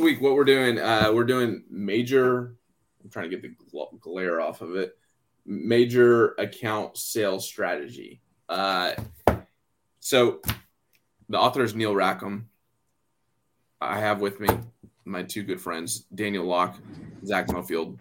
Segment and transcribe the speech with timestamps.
[0.00, 2.56] week, what we're doing, uh, we're doing major.
[3.02, 3.54] I'm trying to get the
[4.00, 4.96] glare off of it.
[5.46, 8.20] Major account sales strategy.
[8.48, 8.92] Uh,
[10.00, 10.40] so
[11.28, 12.48] the author is Neil Rackham.
[13.80, 14.48] I have with me
[15.04, 16.76] my two good friends, Daniel Locke,
[17.24, 17.98] Zach Mofield.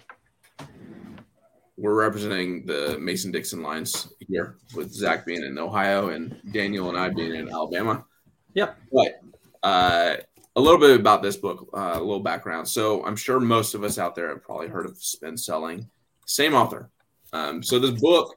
[1.77, 6.97] We're representing the Mason Dixon Lions here, with Zach being in Ohio and Daniel and
[6.97, 8.05] I being in Alabama.
[8.53, 8.77] Yep.
[8.91, 9.21] But
[9.63, 10.17] uh,
[10.55, 12.67] a little bit about this book, uh, a little background.
[12.67, 15.89] So I'm sure most of us out there have probably heard of Spin Selling.
[16.25, 16.89] Same author.
[17.31, 18.35] Um, so this book,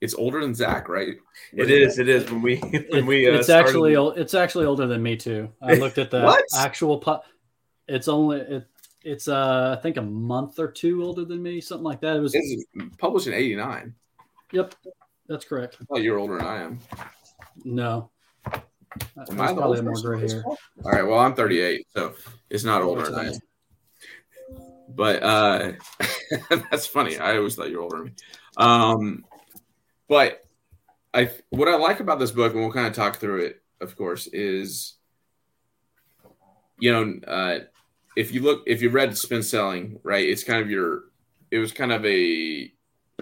[0.00, 1.16] it's older than Zach, right?
[1.52, 1.98] It is.
[1.98, 2.30] It is.
[2.30, 2.56] When we
[2.90, 3.68] when we uh, it's started...
[3.68, 5.50] actually it's actually older than me too.
[5.62, 6.98] I looked at the actual.
[6.98, 7.20] Pu-
[7.88, 8.66] it's only it,
[9.02, 12.16] it's uh I think a month or two older than me, something like that.
[12.16, 12.36] It was
[12.98, 13.94] published in '89.
[14.52, 14.74] Yep,
[15.28, 15.78] that's correct.
[15.80, 16.78] I thought you were older than I am.
[17.64, 18.10] No,
[19.30, 20.44] Am I probably more gray hair.
[20.44, 21.06] All right.
[21.06, 22.14] Well, I'm 38, so
[22.50, 23.40] it's not older than I am.
[24.88, 25.72] But uh,
[26.70, 27.18] that's funny.
[27.18, 28.12] I always thought you were older than me.
[28.56, 29.24] Um,
[30.08, 30.44] but
[31.12, 33.96] I what I like about this book, and we'll kind of talk through it, of
[33.96, 34.96] course, is
[36.78, 37.60] you know, uh,
[38.16, 41.04] if you look, if you read Spin Selling, right, it's kind of your,
[41.50, 42.72] it was kind of a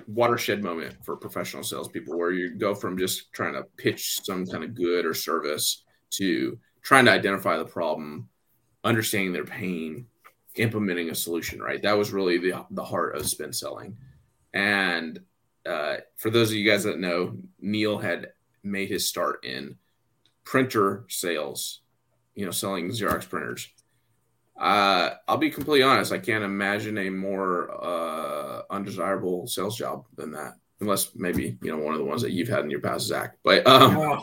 [0.07, 4.65] watershed moment for professional salespeople where you go from just trying to pitch some kind
[4.65, 8.29] of good or service to trying to identify the problem,
[8.83, 10.07] understanding their pain,
[10.57, 11.83] implementing a solution, right?
[11.83, 13.97] That was really the, the heart of spin selling.
[14.53, 15.21] And
[15.67, 19.77] uh, for those of you guys that know, Neil had made his start in
[20.45, 21.81] printer sales,
[22.35, 23.69] you know, selling Xerox printers.
[24.57, 26.13] Uh, I'll be completely honest.
[26.13, 31.83] I can't imagine a more uh, undesirable sales job than that, unless maybe you know
[31.83, 33.37] one of the ones that you've had in your past, Zach.
[33.43, 34.21] But um,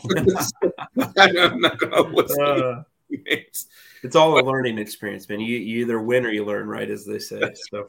[1.18, 3.68] I'm not gonna list uh, names.
[4.04, 5.42] It's all a learning experience, man.
[5.42, 6.90] You, you either win or you learn, right?
[6.90, 7.42] As they say.
[7.72, 7.88] So,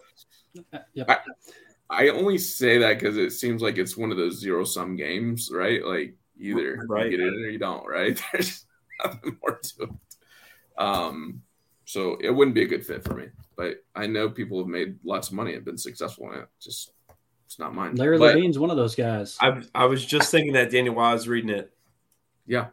[0.94, 1.08] yep.
[1.08, 1.18] I,
[1.88, 5.50] I only say that because it seems like it's one of those zero sum games,
[5.52, 5.84] right?
[5.84, 7.04] Like either right.
[7.04, 8.20] you get it or you don't, right?
[8.32, 8.66] There's
[9.04, 9.90] nothing more to it.
[10.76, 11.42] Um,
[11.92, 13.26] so it wouldn't be a good fit for me.
[13.54, 16.48] But I know people have made lots of money and been successful in it.
[16.58, 16.92] Just
[17.44, 17.96] it's not mine.
[17.96, 19.36] Larry but, Levine's one of those guys.
[19.42, 21.70] I, I was just thinking that Daniel while I was reading it.
[22.46, 22.68] Yeah,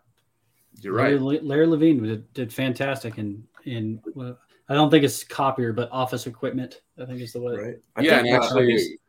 [0.79, 1.43] you're Larry, right.
[1.43, 4.01] Larry Levine did, did fantastic in in.
[4.15, 6.81] Well, I don't think it's copier, but office equipment.
[6.97, 7.55] I think is the way.
[7.55, 7.75] Right.
[7.97, 8.99] I yeah, think, actually,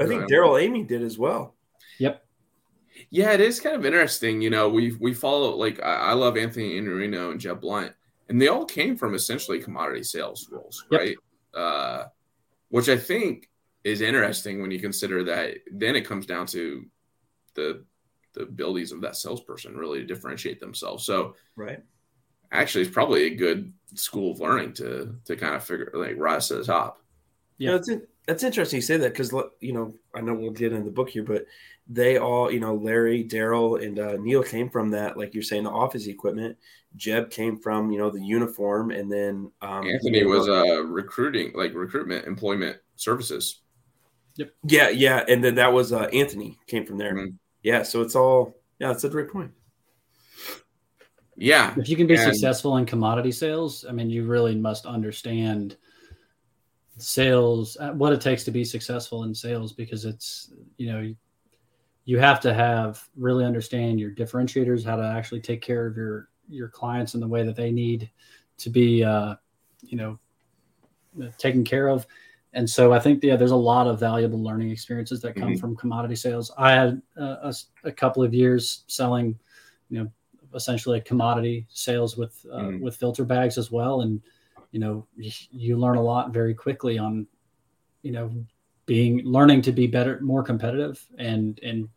[0.00, 1.54] I think Darrell Amy did as well.
[2.00, 2.24] Yep.
[3.10, 4.42] Yeah, it is kind of interesting.
[4.42, 7.92] You know, we we follow like I, I love Anthony Iannarino and Jeb Blount,
[8.30, 11.00] and they all came from essentially commodity sales roles, yep.
[11.00, 11.16] right?
[11.52, 12.04] Uh,
[12.68, 13.50] which I think
[13.82, 16.86] is interesting when you consider that then it comes down to
[17.54, 17.84] the
[18.34, 21.04] the abilities of that salesperson really to differentiate themselves.
[21.04, 21.82] So, right,
[22.52, 26.46] actually, it's probably a good school of learning to to kind of figure like rise
[26.48, 27.02] to the top.
[27.58, 28.08] Yeah, that's it.
[28.30, 31.10] That's interesting you say that because you know I know we'll get in the book
[31.10, 31.46] here, but
[31.88, 35.64] they all you know Larry, Darrell, and uh, Neil came from that like you're saying
[35.64, 36.56] the office equipment,
[36.94, 41.74] Jeb came from you know the uniform, and then um, Anthony was uh, recruiting, like
[41.74, 43.62] recruitment, employment services.
[44.36, 44.54] Yep.
[44.62, 47.14] Yeah, yeah, and then that was uh, Anthony came from there.
[47.14, 47.34] Mm-hmm.
[47.64, 49.50] Yeah, so it's all yeah, that's a great point.
[51.34, 52.22] Yeah, if you can be and...
[52.22, 55.76] successful in commodity sales, I mean, you really must understand
[57.02, 61.14] sales, uh, what it takes to be successful in sales, because it's you know
[62.04, 66.28] you have to have really understand your differentiators, how to actually take care of your
[66.48, 68.10] your clients in the way that they need
[68.58, 69.36] to be, uh,
[69.82, 70.18] you know,
[71.38, 72.06] taken care of.
[72.52, 75.60] And so I think yeah, there's a lot of valuable learning experiences that come mm-hmm.
[75.60, 76.50] from commodity sales.
[76.58, 79.38] I had uh, a, a, couple of years selling,
[79.88, 80.10] you know,
[80.54, 82.82] essentially a commodity sales with uh, mm-hmm.
[82.82, 84.20] with filter bags as well, and
[84.72, 87.26] you know, you, learn a lot very quickly on,
[88.02, 88.32] you know,
[88.86, 91.88] being learning to be better, more competitive, and and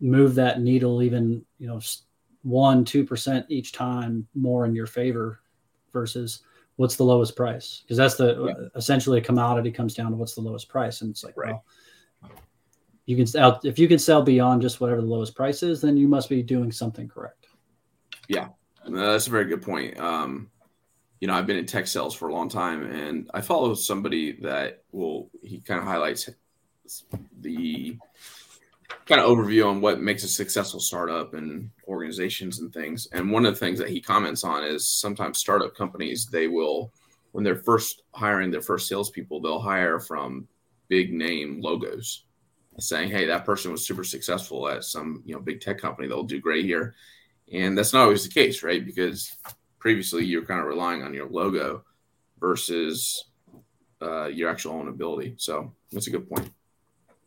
[0.00, 1.80] move that needle even you know
[2.42, 5.40] one, two percent each time more in your favor
[5.92, 6.42] versus
[6.76, 7.82] what's the lowest price?
[7.82, 8.68] Because that's the yeah.
[8.76, 11.50] essentially a commodity comes down to what's the lowest price, and it's like, right.
[11.50, 11.64] well,
[13.06, 15.96] you can sell if you can sell beyond just whatever the lowest price is, then
[15.96, 17.46] you must be doing something correct.
[18.28, 18.48] Yeah,
[18.86, 19.98] that's a very good point.
[19.98, 20.50] Um,
[21.20, 24.32] you know, I've been in tech sales for a long time, and I follow somebody
[24.42, 26.30] that will he kind of highlights
[27.40, 27.98] the
[29.06, 33.08] kind of overview on what makes a successful startup and organizations and things.
[33.12, 36.92] And one of the things that he comments on is sometimes startup companies they will,
[37.32, 40.46] when they're first hiring their first salespeople, they'll hire from
[40.88, 42.24] big name logos,
[42.78, 46.06] saying, "Hey, that person was super successful at some you know big tech company.
[46.06, 46.94] They'll do great here."
[47.52, 48.84] And that's not always the case, right?
[48.84, 49.36] Because
[49.78, 51.84] previously you're kind of relying on your logo
[52.40, 53.24] versus
[54.02, 55.34] uh, your actual own ability.
[55.38, 56.50] So that's a good point.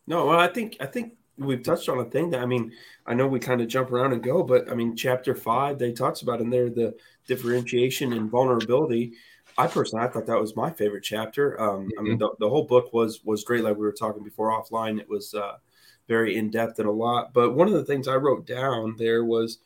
[0.08, 2.72] No, well, I think I think we've touched on a thing that I mean,
[3.06, 5.92] I know we kind of jump around and go, but I mean, chapter five they
[5.92, 6.96] talks about in there the
[7.28, 9.14] differentiation and vulnerability.
[9.58, 11.60] I personally, I thought that was my favorite chapter.
[11.60, 12.00] Um, mm-hmm.
[12.00, 12.20] I mean, mm-hmm.
[12.20, 13.64] the, the, whole book was was great.
[13.64, 15.58] Like we were talking before offline, it was uh,
[16.08, 17.34] very in depth and a lot.
[17.34, 19.60] But one of the things I wrote down there was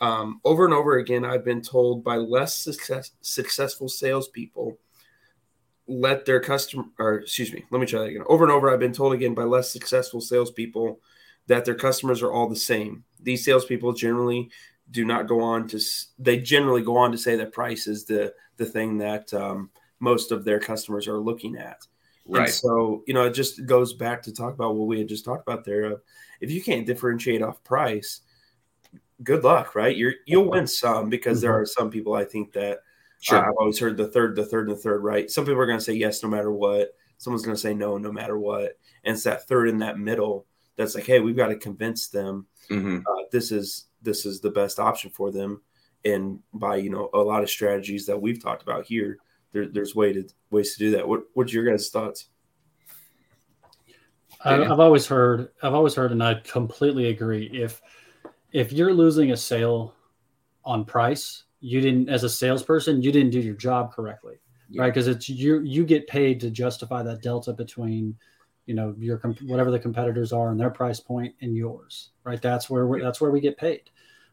[0.00, 4.78] um, over and over again, I've been told by less success, successful salespeople
[5.88, 8.22] let their customer, or excuse me, let me try that again.
[8.26, 11.00] Over and over, I've been told again by less successful salespeople
[11.48, 13.04] that their customers are all the same.
[13.20, 14.50] These salespeople generally
[14.90, 15.80] do not go on to,
[16.18, 20.30] they generally go on to say that price is the the thing that um, most
[20.30, 21.86] of their customers are looking at.
[22.26, 22.44] Right.
[22.44, 25.24] And so, you know, it just goes back to talk about what we had just
[25.24, 26.00] talked about there.
[26.40, 28.20] if you can't differentiate off price,
[29.22, 29.96] good luck, right?
[29.96, 31.46] You're you'll win some because mm-hmm.
[31.46, 32.80] there are some people I think that
[33.22, 33.38] Sure.
[33.38, 35.30] I've always heard the third, the third, and the third, right?
[35.30, 36.88] Some people are going to say yes no matter what.
[37.18, 38.72] Someone's going to say no no matter what.
[39.04, 42.48] And it's that third in that middle that's like, hey, we've got to convince them
[42.68, 42.98] mm-hmm.
[42.98, 45.62] uh, this is this is the best option for them.
[46.04, 49.18] And by you know a lot of strategies that we've talked about here,
[49.52, 51.06] there, there's way to ways to do that.
[51.06, 52.26] What what's your guys' thoughts?
[54.44, 57.48] I've always heard, I've always heard, and I completely agree.
[57.52, 57.80] If
[58.52, 59.94] if you're losing a sale
[60.64, 64.34] on price, you didn't as a salesperson you didn't do your job correctly
[64.68, 64.82] yeah.
[64.82, 64.92] right?
[64.92, 68.16] Because it's you you get paid to justify that delta between
[68.66, 72.42] you know your whatever the competitors are and their price point and yours right?
[72.42, 73.90] That's where we that's where we get paid.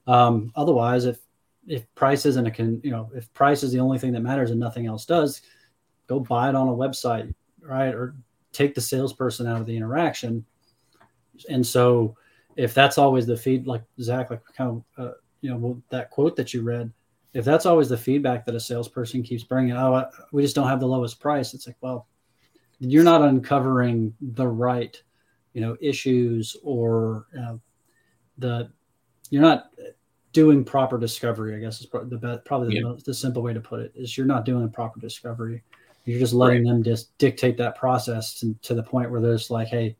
[0.08, 1.20] Um, otherwise if
[1.68, 4.50] if price isn't a can you know if price is the only thing that matters
[4.50, 5.42] and nothing else does
[6.08, 7.94] go buy it on a website right?
[7.94, 8.16] Or
[8.52, 10.46] take the salesperson out of the interaction.
[11.50, 12.16] And so
[12.60, 16.36] if that's always the feed like zach like kind of uh, you know that quote
[16.36, 16.92] that you read
[17.34, 20.80] if that's always the feedback that a salesperson keeps bringing, oh, we just don't have
[20.80, 21.54] the lowest price.
[21.54, 22.08] It's like, well,
[22.80, 25.02] you're not uncovering the right,
[25.54, 27.58] you know, issues or uh,
[28.38, 28.72] the
[29.30, 29.70] you're not
[30.34, 31.56] doing proper discovery.
[31.56, 32.82] I guess is probably the probably yeah.
[32.82, 35.62] the, the, simple way to put it is you're not doing a proper discovery.
[36.06, 36.72] You're just letting right.
[36.72, 39.96] them just dictate that process to, to the point where there's like, hey,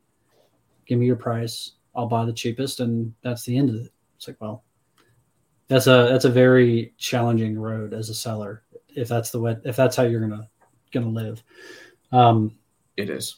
[0.86, 3.92] give me your price, I'll buy the cheapest, and that's the end of it.
[4.16, 4.64] It's like, well,
[5.70, 8.64] that's a that's a very challenging road as a seller
[8.96, 10.48] if that's the way if that's how you're gonna
[10.92, 11.42] gonna live
[12.10, 12.52] um
[12.96, 13.36] it is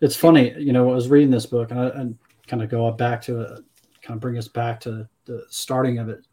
[0.00, 2.08] it's funny you know i was reading this book and i, I
[2.48, 3.64] kind of go back to it
[4.02, 6.26] kind of bring us back to the starting of it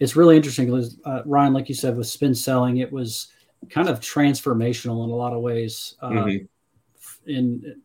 [0.00, 3.28] it's really interesting because uh, ryan like you said with spin selling it was
[3.68, 7.30] kind of transformational in a lot of ways uh, mm-hmm.
[7.30, 7.80] in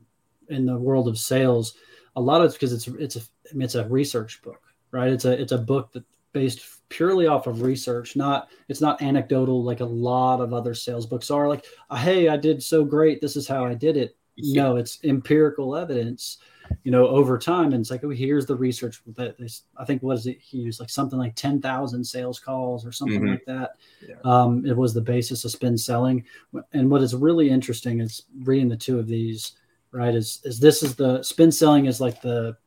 [0.49, 1.75] in the world of sales
[2.15, 3.21] a lot of it's because it's it's a
[3.51, 4.61] I mean, it's a research book
[4.95, 5.11] right?
[5.11, 9.63] It's a it's a book that based purely off of research not it's not anecdotal
[9.63, 11.65] like a lot of other sales books are like
[11.97, 14.61] hey i did so great this is how i did it yeah.
[14.61, 16.37] no it's empirical evidence
[16.83, 19.47] you know over time and it's like oh here's the research that they,
[19.77, 23.21] i think what is it he used like something like 10,000 sales calls or something
[23.21, 23.31] mm-hmm.
[23.31, 23.71] like that
[24.07, 24.15] yeah.
[24.25, 26.23] um, it was the basis of spin selling
[26.73, 29.53] and what is really interesting is reading the two of these
[29.95, 32.57] right is is this is the spin selling is like the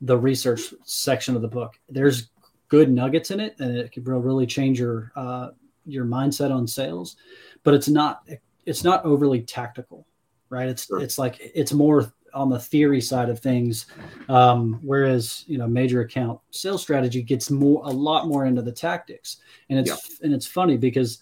[0.00, 1.78] the research section of the book.
[1.88, 2.30] There's
[2.68, 5.50] good nuggets in it, and it could really change your uh,
[5.84, 7.16] your mindset on sales.
[7.64, 8.26] But it's not
[8.64, 10.06] it's not overly tactical,
[10.48, 10.68] right?
[10.68, 11.00] It's sure.
[11.00, 13.86] it's like it's more on the theory side of things,
[14.28, 18.72] um, whereas you know major account sales strategy gets more a lot more into the
[18.72, 19.38] tactics,
[19.68, 20.24] and it's yeah.
[20.24, 21.18] and it's funny because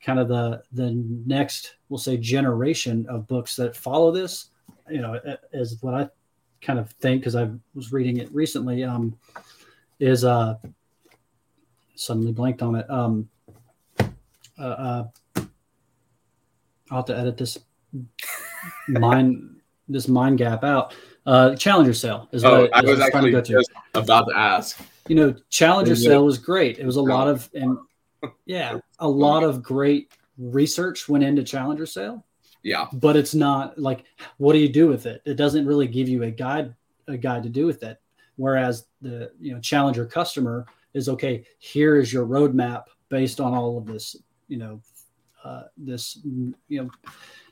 [0.00, 0.92] kind of the the
[1.26, 4.50] next we'll say generation of books that follow this,
[4.90, 5.20] you know,
[5.52, 6.08] is what I
[6.60, 9.16] kind of think because I was reading it recently um,
[10.00, 10.56] is uh,
[11.94, 12.90] suddenly blanked on it.
[12.90, 13.28] Um,
[14.58, 15.04] uh, uh,
[16.90, 17.58] I'll have to edit this
[18.88, 19.56] mind
[19.88, 20.94] this mind gap out.
[21.26, 24.80] Uh, Challenger sale is oh, I was actually just about to ask.
[25.08, 26.78] You know, Challenger sale was great.
[26.78, 27.78] It was a lot of and
[28.46, 32.24] yeah, a lot of great research went into Challenger sale.
[32.64, 32.86] Yeah.
[32.94, 34.04] But it's not like
[34.38, 35.22] what do you do with it?
[35.24, 36.74] It doesn't really give you a guide
[37.06, 38.00] a guide to do with it.
[38.36, 43.78] Whereas the you know challenger customer is okay, here is your roadmap based on all
[43.78, 44.16] of this,
[44.48, 44.80] you know,
[45.44, 46.90] uh, this you know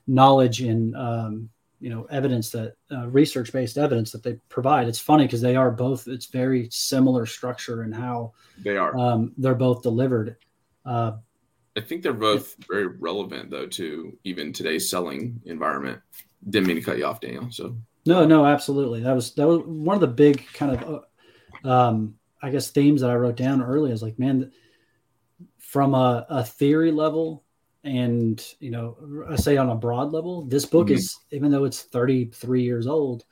[0.06, 4.88] knowledge and um, you know evidence that uh, research based evidence that they provide.
[4.88, 6.08] It's funny because they are both.
[6.08, 8.96] It's very similar structure and how they are.
[8.96, 10.36] Um, they're both delivered.
[10.86, 11.12] Uh,
[11.76, 16.00] I think they're both very relevant though to even today's selling environment.
[16.48, 17.48] Didn't mean to cut you off, Daniel.
[17.50, 19.00] So no, no, absolutely.
[19.00, 21.04] That was that was one of the big kind of
[21.64, 23.92] uh, um, I guess themes that I wrote down early.
[23.92, 24.52] Is like, man,
[25.58, 27.44] from a, a theory level,
[27.84, 28.96] and you know
[29.28, 30.96] i say on a broad level this book mm-hmm.
[30.96, 33.24] is even though it's 33 years old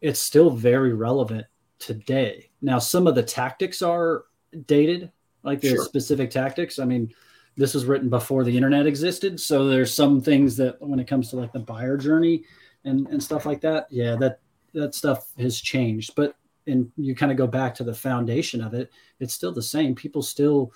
[0.00, 1.46] it's still very relevant
[1.78, 4.24] today now some of the tactics are
[4.66, 5.10] dated
[5.42, 5.84] like the sure.
[5.84, 7.12] specific tactics i mean
[7.56, 9.38] this was written before the internet existed.
[9.38, 12.44] So there's some things that when it comes to like the buyer journey
[12.84, 14.40] and and stuff like that yeah that
[14.74, 16.14] that stuff has changed.
[16.16, 16.34] But
[16.66, 18.90] and you kind of go back to the foundation of it
[19.20, 19.94] it's still the same.
[19.94, 20.72] People still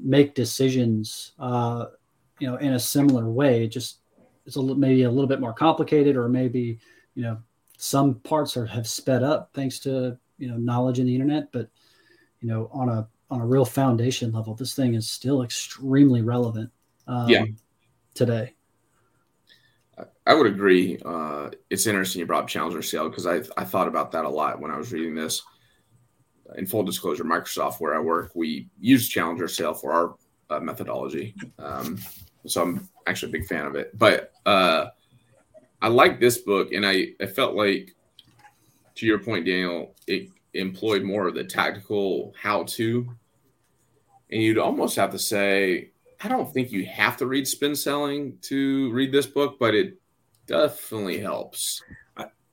[0.00, 1.86] make decisions uh
[2.38, 3.68] you know in a similar way.
[3.68, 3.98] Just
[4.46, 6.78] it's a maybe a little bit more complicated or maybe
[7.14, 7.38] you know
[7.76, 11.52] some parts are have sped up thanks to you know knowledge in the internet.
[11.52, 11.70] But
[12.40, 16.70] you know on a on a real foundation level this thing is still extremely relevant
[17.06, 17.44] um, yeah
[18.14, 18.54] today
[20.26, 20.98] I would agree.
[21.04, 24.28] Uh, it's interesting you brought up Challenger Sale because I, I thought about that a
[24.28, 25.42] lot when I was reading this.
[26.56, 30.14] In full disclosure, Microsoft, where I work, we use Challenger Sale for our
[30.50, 31.34] uh, methodology.
[31.58, 31.98] Um,
[32.46, 33.96] so I'm actually a big fan of it.
[33.98, 34.86] But uh,
[35.82, 37.94] I like this book, and I, I felt like,
[38.96, 43.14] to your point, Daniel, it employed more of the tactical how to.
[44.30, 45.90] And you'd almost have to say,
[46.20, 50.00] I don't think you have to read spin selling to read this book, but it
[50.46, 51.82] definitely helps.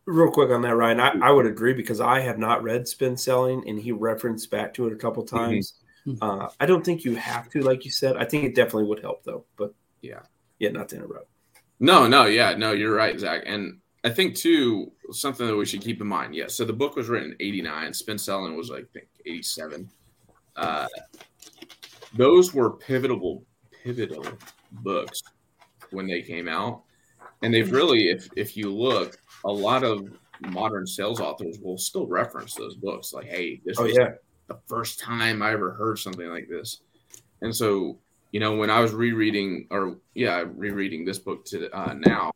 [0.06, 3.18] Real quick on that, Ryan, I, I would agree because I have not read spin
[3.18, 5.36] selling, and he referenced back to it a couple mm-hmm.
[5.36, 5.74] times.
[6.06, 6.22] Mm-hmm.
[6.22, 8.16] Uh, I don't think you have to, like you said.
[8.16, 9.46] I think it definitely would help, though.
[9.58, 9.74] But
[10.04, 10.20] yeah,
[10.60, 11.28] yeah, not to interrupt.
[11.80, 13.42] No, no, yeah, no, you're right, Zach.
[13.48, 16.36] And I think too something that we should keep in mind.
[16.36, 17.94] Yeah, so the book was written in '89.
[17.94, 19.90] Spin selling was, I think, '87.
[20.56, 20.88] Uh,
[22.14, 23.44] those were pivotal,
[23.84, 24.26] pivotal
[24.72, 25.22] books
[25.92, 26.84] when they came out
[27.42, 32.08] and they've really if if you look a lot of modern sales authors will still
[32.08, 34.12] reference those books like hey this oh, was yeah.
[34.48, 36.82] the first time i ever heard something like this
[37.42, 37.98] and so
[38.32, 42.32] you know when i was rereading or yeah rereading this book to uh, now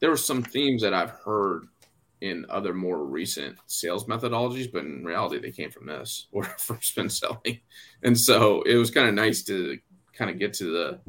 [0.00, 1.66] there were some themes that i've heard
[2.20, 6.78] in other more recent sales methodologies but in reality they came from this or from
[6.82, 7.60] spin selling
[8.02, 9.78] and so it was kind of nice to
[10.12, 11.00] kind of get to the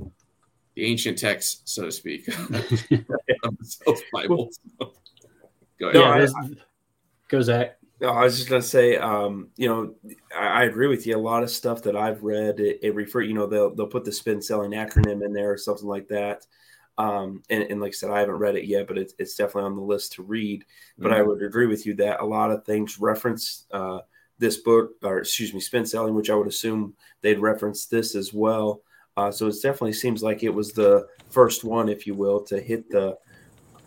[0.75, 4.49] the ancient text, so to speak, of the Bible.
[5.79, 5.93] go ahead.
[5.93, 6.27] No, I,
[7.27, 7.77] go Zach.
[7.99, 9.93] No, I was just gonna say, um, you know,
[10.35, 11.15] I, I, agree with you.
[11.15, 14.05] A lot of stuff that I've read, it, it, refer, you know, they'll they'll put
[14.05, 16.45] the spin selling acronym in there or something like that.
[17.01, 19.69] Um, and, and, like I said, I haven't read it yet, but it's, it's definitely
[19.69, 20.65] on the list to read.
[20.99, 21.19] But mm-hmm.
[21.19, 23.99] I would agree with you that a lot of things reference uh,
[24.37, 28.33] this book, or excuse me, spin selling, which I would assume they'd reference this as
[28.33, 28.81] well.
[29.17, 32.59] Uh, so it definitely seems like it was the first one, if you will, to
[32.59, 33.17] hit the,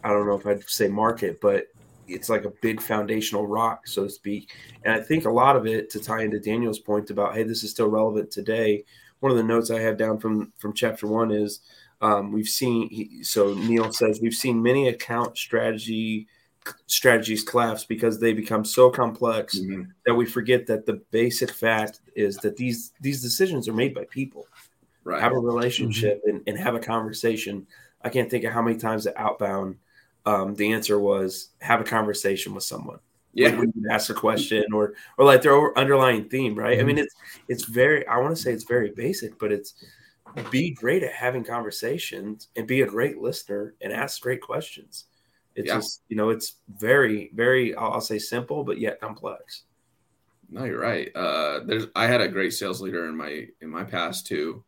[0.03, 1.67] I don't know if I'd say market, but
[2.09, 4.51] it's like a big foundational rock, so to speak.
[4.85, 7.65] And I think a lot of it, to tie into Daniel's point about, hey, this
[7.65, 8.85] is still relevant today.
[9.21, 11.61] One of the notes I have down from from chapter one is
[12.01, 12.89] um, we've seen.
[12.89, 16.29] He, so Neil says we've seen many account strategy
[16.87, 19.83] strategies collapse because they become so complex mm-hmm.
[20.07, 24.05] that we forget that the basic fact is that these these decisions are made by
[24.11, 24.47] people
[25.05, 25.21] right.
[25.21, 26.37] have a relationship mm-hmm.
[26.37, 27.67] and, and, have a conversation.
[28.03, 29.77] I can't think of how many times at Outbound
[30.27, 32.99] um, the answer was have a conversation with someone.
[33.35, 36.79] Yeah, like when you ask a question or or like their underlying theme, right?
[36.79, 36.81] Mm-hmm.
[36.81, 37.15] I mean, it's
[37.49, 38.07] it's very.
[38.07, 39.75] I want to say it's very basic, but it's
[40.51, 45.05] be great at having conversations and be a great listener and ask great questions.
[45.55, 45.77] It's yeah.
[45.77, 49.63] just you know it's very very I'll say simple but yet complex.
[50.51, 51.15] No, you're right.
[51.15, 54.65] Uh, there's I had a great sales leader in my in my past too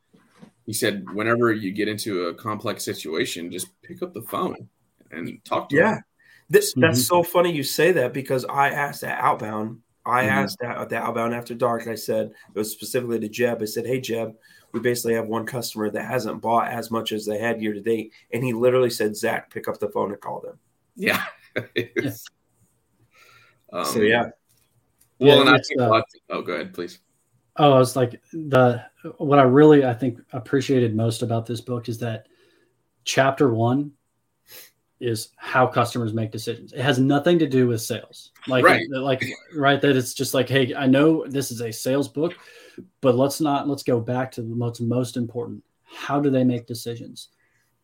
[0.66, 4.68] he said whenever you get into a complex situation just pick up the phone
[5.12, 6.04] and talk to yeah him.
[6.50, 7.02] this that's mm-hmm.
[7.02, 10.30] so funny you say that because i asked that outbound i mm-hmm.
[10.30, 13.86] asked at the outbound after dark i said it was specifically to jeb i said
[13.86, 14.34] hey jeb
[14.76, 17.80] we basically have one customer that hasn't bought as much as they had year to
[17.80, 20.58] date and he literally said zach pick up the phone and call them
[20.94, 21.24] yeah
[23.72, 24.26] um, so yeah
[25.18, 26.98] well yeah, and i think uh, oh go ahead please
[27.58, 28.84] Oh, I was like the
[29.16, 32.26] what I really I think appreciated most about this book is that
[33.04, 33.92] chapter one
[35.00, 36.72] is how customers make decisions.
[36.72, 38.32] It has nothing to do with sales.
[38.46, 38.82] Like right.
[38.90, 42.34] like right that it's just like, hey, I know this is a sales book,
[43.00, 45.62] but let's not let's go back to what's most important.
[45.84, 47.28] How do they make decisions?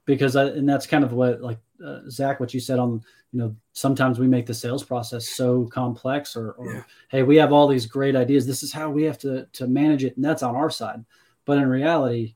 [0.05, 3.39] Because I, and that's kind of what like uh, Zach, what you said on, you
[3.39, 6.83] know, sometimes we make the sales process so complex, or, or yeah.
[7.09, 8.47] hey, we have all these great ideas.
[8.47, 11.05] This is how we have to to manage it, and that's on our side.
[11.45, 12.35] But in reality,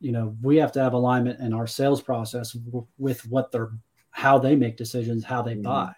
[0.00, 3.70] you know, we have to have alignment in our sales process w- with what they're,
[4.10, 5.62] how they make decisions, how they mm-hmm.
[5.62, 5.92] buy,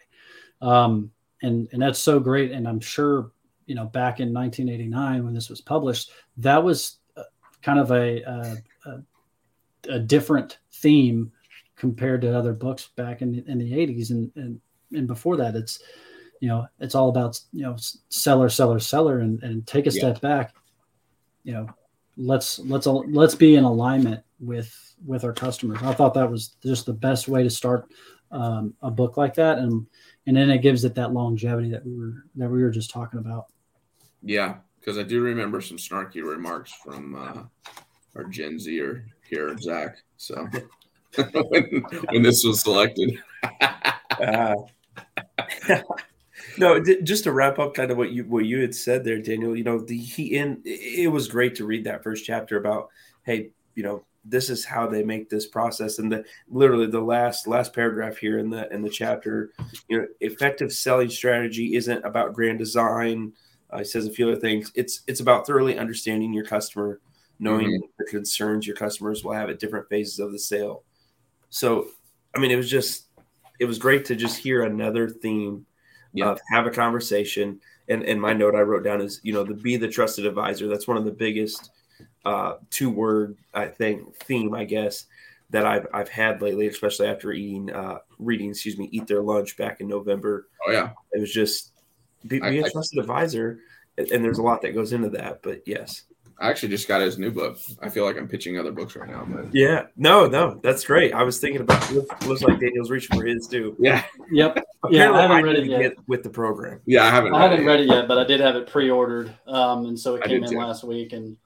[0.61, 1.11] um,
[1.43, 2.53] and and that's so great.
[2.53, 3.31] And I'm sure,
[3.67, 7.23] you know, back in 1989 when this was published, that was uh,
[7.63, 9.03] kind of a, a, a
[9.89, 11.33] a different theme
[11.75, 14.61] compared to other books back in the, in the 80s and, and
[14.93, 15.57] and before that.
[15.57, 15.83] It's
[16.41, 17.77] you know it's all about you know
[18.09, 19.99] seller seller seller and, and take a yeah.
[19.99, 20.55] step back.
[21.45, 21.69] You know
[22.17, 25.79] let's let's let's be in alignment with with our customers.
[25.83, 27.89] I thought that was just the best way to start
[28.31, 29.59] um, a book like that.
[29.59, 29.87] And
[30.27, 33.19] and then it gives it that longevity that we were that we were just talking
[33.19, 33.47] about
[34.23, 37.43] yeah because i do remember some snarky remarks from uh,
[38.17, 40.47] our gen zer here zach so
[41.49, 43.19] when, when this was selected.
[44.11, 44.55] uh,
[46.59, 49.57] no, just to wrap up, kind of what you what you had said there, Daniel.
[49.57, 52.89] You know, the he in it was great to read that first chapter about,
[53.25, 57.47] hey, you know, this is how they make this process, and the literally the last
[57.47, 59.53] last paragraph here in the in the chapter,
[59.89, 63.33] you know, effective selling strategy isn't about grand design.
[63.71, 64.71] Uh, he says a few other things.
[64.75, 67.01] It's it's about thoroughly understanding your customer,
[67.39, 67.87] knowing mm-hmm.
[67.99, 70.85] the concerns your customers will have at different phases of the sale
[71.53, 71.89] so,
[72.35, 73.09] I mean, it was just,
[73.61, 75.67] it was great to just hear another theme
[76.15, 76.31] yeah.
[76.31, 77.61] of have a conversation.
[77.89, 80.67] And, and my note I wrote down is, you know, the be the trusted advisor.
[80.67, 81.71] That's one of the biggest
[82.25, 85.07] uh, two word, I think, theme, I guess,
[85.51, 89.57] that I've, I've had lately, especially after eating, uh, reading, excuse me, eat their lunch
[89.57, 90.49] back in November.
[90.67, 90.91] Oh, yeah.
[91.13, 91.73] It was just
[92.27, 93.61] be, be a trusted I, advisor.
[93.99, 96.05] And there's a lot that goes into that, but yes.
[96.39, 97.59] I actually just got his new book.
[97.81, 101.13] I feel like I'm pitching other books right now, but yeah, no, no, that's great.
[101.13, 103.77] I was thinking about it looks like Daniel's reaching for his too.
[103.79, 104.03] Yeah.
[104.33, 104.65] Yep.
[104.91, 106.81] yeah, I haven't I read it yet with the program.
[106.85, 107.35] Yeah, I haven't.
[107.35, 110.25] I haven't read it yet, but I did have it pre-ordered, um, and so it
[110.25, 110.59] came in too.
[110.59, 111.37] last week, and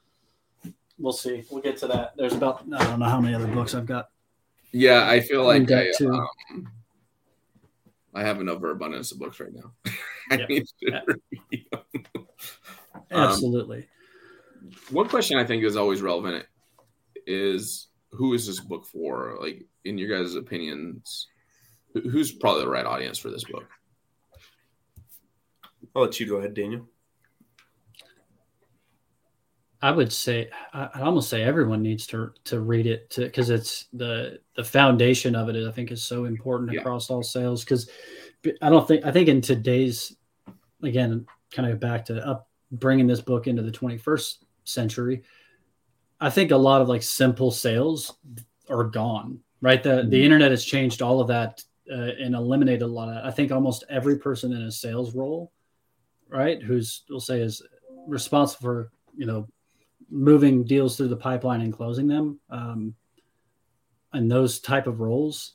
[0.98, 1.44] we'll see.
[1.50, 2.14] We'll get to that.
[2.16, 4.08] There's about I don't know how many other books I've got.
[4.72, 6.68] Yeah, I feel like I, um,
[8.14, 9.72] I have an overabundance of books right now.
[10.30, 10.48] I yep.
[10.48, 11.02] need to
[13.10, 13.88] Absolutely
[14.90, 16.46] one question I think is always relevant
[17.26, 19.36] is who is this book for?
[19.40, 21.28] Like, in your guys' opinions,
[21.92, 23.68] who's probably the right audience for this book?
[25.94, 26.86] I'll let you go ahead, Daniel.
[29.82, 33.86] I would say I'd almost say everyone needs to to read it to because it's
[33.92, 35.68] the the foundation of it.
[35.68, 36.80] I think is so important yeah.
[36.80, 37.90] across all sales because
[38.62, 40.16] I don't think I think in today's
[40.82, 45.22] again kind of back to up bringing this book into the 21st century,
[46.20, 48.14] I think a lot of like simple sales
[48.68, 49.40] are gone.
[49.60, 50.10] Right, the mm-hmm.
[50.10, 53.24] the internet has changed all of that uh, and eliminated a lot of.
[53.24, 55.50] I think almost every person in a sales role,
[56.28, 57.62] right, who's we'll say is
[58.06, 59.48] responsible for you know
[60.10, 62.94] moving deals through the pipeline and closing them, um,
[64.12, 65.54] and those type of roles,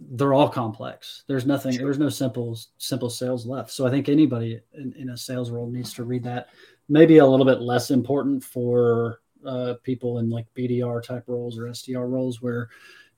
[0.00, 1.24] they're all complex.
[1.26, 1.72] There's nothing.
[1.72, 1.84] Sure.
[1.84, 3.70] There's no simple simple sales left.
[3.70, 6.48] So I think anybody in, in a sales role needs to read that
[6.88, 11.64] maybe a little bit less important for uh, people in like BDR type roles or
[11.64, 12.68] SDR roles where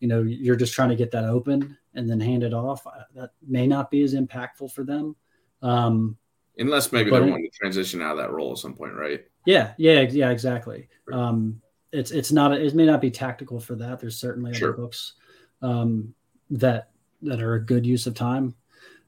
[0.00, 2.86] you know you're just trying to get that open and then hand it off.
[2.86, 5.16] Uh, that may not be as impactful for them.
[5.62, 6.16] Um,
[6.58, 9.24] Unless maybe they want to transition out of that role at some point, right?
[9.44, 10.88] Yeah, yeah, yeah, exactly.
[11.12, 11.60] Um,
[11.92, 14.00] it's it's not it may not be tactical for that.
[14.00, 14.68] There's certainly sure.
[14.68, 15.14] other books
[15.62, 16.14] um,
[16.50, 16.90] that
[17.22, 18.54] that are a good use of time.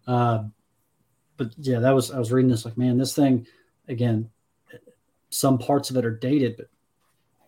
[0.07, 0.45] Uh,
[1.37, 3.47] but yeah, that was I was reading this like, man, this thing
[3.89, 4.29] again
[5.31, 6.69] some parts of it are dated, but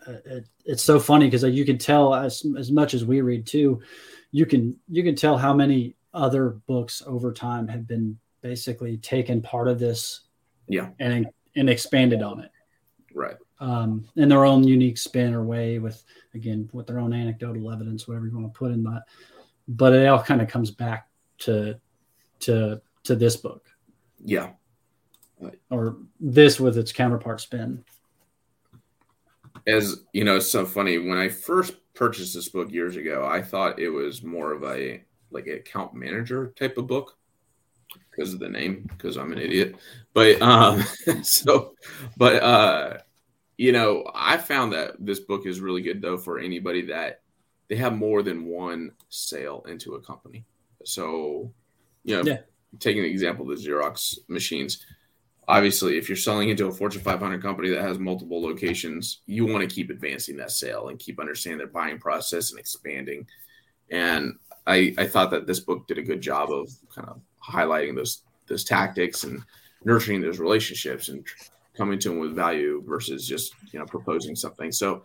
[0.07, 3.47] uh, it, it's so funny because you can tell as as much as we read
[3.47, 3.81] too,
[4.31, 9.43] you can you can tell how many other books over time have been basically taken
[9.43, 10.21] part of this,
[10.69, 12.51] yeah, and and expanded on it,
[13.15, 16.03] right, um, in their own unique spin or way with
[16.35, 19.03] again with their own anecdotal evidence, whatever you want to put in that,
[19.69, 21.09] but it all kind of comes back
[21.39, 21.79] to
[22.41, 23.69] to to this book,
[24.25, 24.51] yeah,
[25.71, 27.85] or this with its counterpart spin.
[29.67, 30.97] As you know, it's so funny.
[30.97, 35.05] When I first purchased this book years ago, I thought it was more of a
[35.31, 37.18] like an account manager type of book
[38.11, 39.77] because of the name, because I'm an idiot.
[40.15, 40.83] But um,
[41.23, 41.75] so,
[42.17, 42.99] but uh,
[43.57, 47.23] you know, I found that this book is really good though for anybody that
[47.69, 50.45] they have more than one sale into a company.
[50.85, 51.53] So,
[52.05, 52.39] you know, yeah.
[52.79, 54.85] taking the example of the Xerox machines,
[55.49, 59.69] obviously if you're selling into a fortune 500 company that has multiple locations you want
[59.69, 63.27] to keep advancing that sale and keep understanding their buying process and expanding
[63.91, 64.35] and
[64.67, 68.23] i i thought that this book did a good job of kind of highlighting those
[68.47, 69.43] those tactics and
[69.85, 71.27] nurturing those relationships and
[71.77, 74.73] coming to them with value versus just you know proposing something.
[74.73, 75.05] So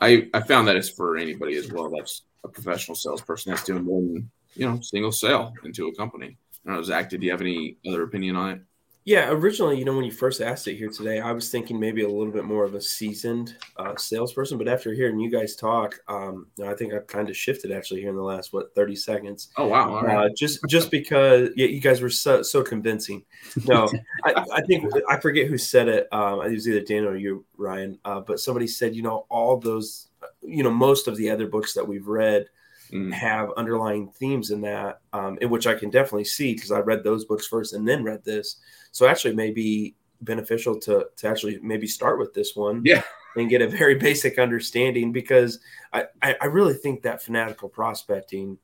[0.00, 3.82] i i found that it's for anybody as well that's a professional salesperson that's doing
[3.82, 6.36] more than you know single sale into a company.
[6.64, 8.60] I don't know zach did you have any other opinion on it
[9.06, 12.02] Yeah, originally, you know, when you first asked it here today, I was thinking maybe
[12.02, 14.58] a little bit more of a seasoned uh, salesperson.
[14.58, 18.10] But after hearing you guys talk, um, I think I've kind of shifted actually here
[18.10, 19.50] in the last what thirty seconds.
[19.56, 19.94] Oh wow!
[19.98, 23.24] Uh, just just because yeah, you guys were so so convincing.
[23.64, 23.88] No,
[24.24, 26.08] I, I, think I forget who said it.
[26.12, 28.00] Um, it was either Dan or you, Ryan.
[28.04, 30.08] Uh, but somebody said, you know, all those,
[30.42, 32.46] you know, most of the other books that we've read
[32.90, 33.12] mm.
[33.12, 37.04] have underlying themes in that, um, in which I can definitely see because I read
[37.04, 38.56] those books first and then read this.
[38.92, 43.02] So actually, may be beneficial to to actually maybe start with this one, yeah,
[43.36, 45.60] and get a very basic understanding because
[45.92, 48.58] I I, I really think that fanatical prospecting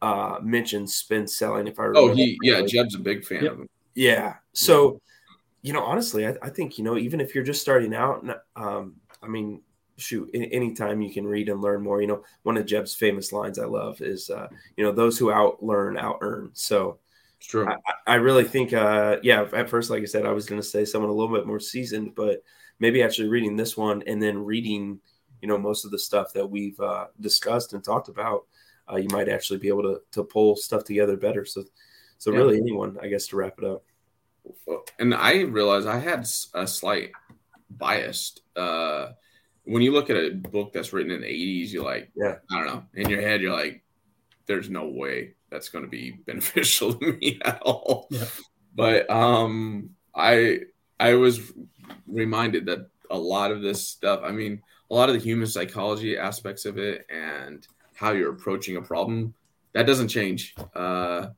[0.00, 1.66] uh mentions spin selling.
[1.66, 3.52] If I oh he yeah, Jeb's a big fan yep.
[3.52, 3.68] of him.
[3.94, 5.00] Yeah, so.
[5.60, 8.94] You know, honestly, I, I think you know, even if you're just starting out, um,
[9.20, 9.60] I mean,
[9.98, 13.58] shoot, anytime you can read and learn more, you know, one of Jeb's famous lines
[13.58, 16.50] I love is, uh, you know, those who out learn, out earn.
[16.54, 16.98] So
[17.36, 17.68] it's true.
[17.68, 20.66] I, I really think, uh, yeah, at first, like I said, I was going to
[20.66, 22.42] say someone a little bit more seasoned, but
[22.78, 25.00] maybe actually reading this one and then reading,
[25.42, 28.46] you know, most of the stuff that we've uh, discussed and talked about,
[28.90, 31.44] uh, you might actually be able to, to pull stuff together better.
[31.44, 31.64] So,
[32.18, 32.38] so yeah.
[32.38, 33.82] really anyone, I guess, to wrap it up.
[34.98, 37.12] And I realized I had a slight
[37.68, 39.08] biased, uh,
[39.68, 42.56] when you look at a book that's written in the 80s, you're like, yeah, I
[42.56, 42.84] don't know.
[42.94, 43.82] In your head, you're like,
[44.46, 48.08] there's no way that's going to be beneficial to me at all.
[48.10, 48.24] Yeah.
[48.74, 50.60] But um, I
[50.98, 51.52] I was
[52.06, 56.16] reminded that a lot of this stuff, I mean, a lot of the human psychology
[56.16, 59.34] aspects of it and how you're approaching a problem,
[59.74, 60.54] that doesn't change.
[60.74, 61.28] Uh,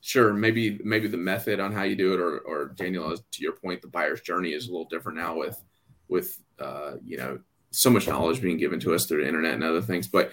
[0.00, 3.52] sure, maybe maybe the method on how you do it, or or Daniel, to your
[3.52, 5.62] point, the buyer's journey is a little different now with
[6.08, 7.38] with uh, you know
[7.74, 10.06] so much knowledge being given to us through the internet and other things.
[10.06, 10.32] But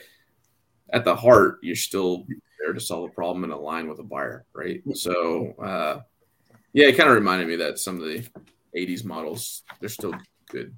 [0.91, 2.25] at the heart, you're still
[2.60, 4.82] there to solve a problem and align with a buyer, right?
[4.93, 6.01] So, uh,
[6.73, 8.27] yeah, it kind of reminded me that some of the
[8.75, 10.13] 80s models, they're still
[10.49, 10.73] good.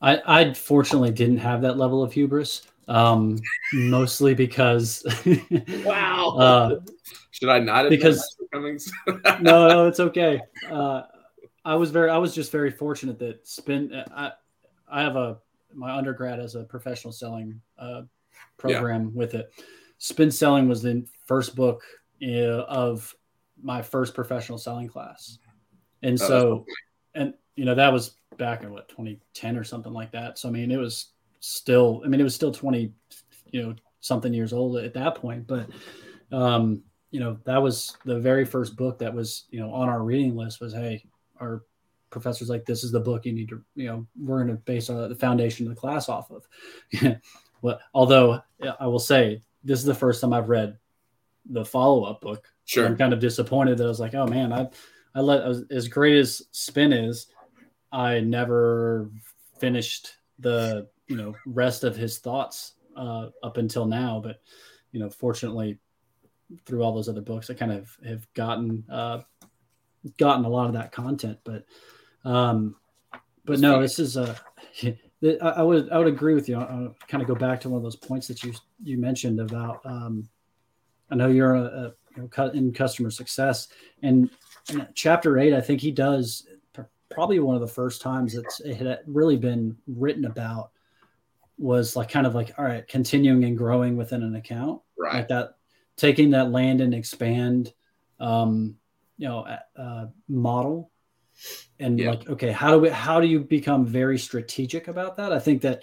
[0.00, 3.38] I, I fortunately didn't have that level of hubris, um,
[3.74, 5.04] mostly because.
[5.84, 6.28] wow.
[6.30, 6.80] Uh,
[7.32, 7.90] Should I not?
[7.90, 10.40] Because no, no, it's okay.
[10.70, 11.02] Uh,
[11.64, 14.02] I was very, I was just very fortunate that spin.
[14.10, 14.32] I,
[14.90, 15.38] I have a
[15.74, 18.02] my undergrad as a professional selling uh,
[18.56, 19.10] program yeah.
[19.18, 19.52] with it.
[19.98, 21.82] Spin selling was the first book
[22.22, 23.14] uh, of
[23.62, 25.38] my first professional selling class,
[26.02, 26.66] and oh, so,
[27.14, 30.38] and you know that was back in what 2010 or something like that.
[30.38, 32.92] So I mean, it was still, I mean, it was still 20,
[33.52, 35.68] you know, something years old at that point, but
[36.32, 40.02] um, you know, that was the very first book that was, you know, on our
[40.02, 41.04] reading list was, hey,
[41.40, 41.64] our
[42.10, 44.90] professors like this is the book you need to you know we're going to base
[44.90, 46.46] uh, the foundation of the class off of.
[47.62, 48.40] Well although
[48.80, 50.78] i will say this is the first time i've read
[51.44, 52.46] the follow-up book.
[52.64, 52.86] Sure.
[52.86, 54.66] I'm kind of disappointed that i was like oh man i
[55.14, 57.26] i let as great as spin is
[57.92, 59.10] i never
[59.58, 64.20] finished the you know rest of his thoughts uh, up until now.
[64.24, 64.40] But
[64.92, 65.78] you know fortunately
[66.64, 69.20] through all those other books i kind of have gotten uh,
[70.16, 71.38] gotten a lot of that content.
[71.44, 71.64] But
[72.24, 72.76] um,
[73.44, 74.36] but no, this is a.
[75.42, 76.56] I would I would agree with you.
[76.56, 78.52] I'll kind of go back to one of those points that you
[78.82, 79.80] you mentioned about.
[79.84, 80.28] Um,
[81.10, 83.68] I know you're a, a you know, in customer success,
[84.02, 84.30] and
[84.70, 86.46] in chapter eight, I think he does
[87.10, 90.70] probably one of the first times it's it had really been written about
[91.58, 95.16] was like kind of like all right, continuing and growing within an account, right?
[95.16, 95.56] Like that,
[95.96, 97.74] taking that land and expand,
[98.18, 98.76] um,
[99.18, 100.89] you know, uh, model
[101.78, 102.10] and yeah.
[102.10, 105.62] like okay how do we how do you become very strategic about that i think
[105.62, 105.82] that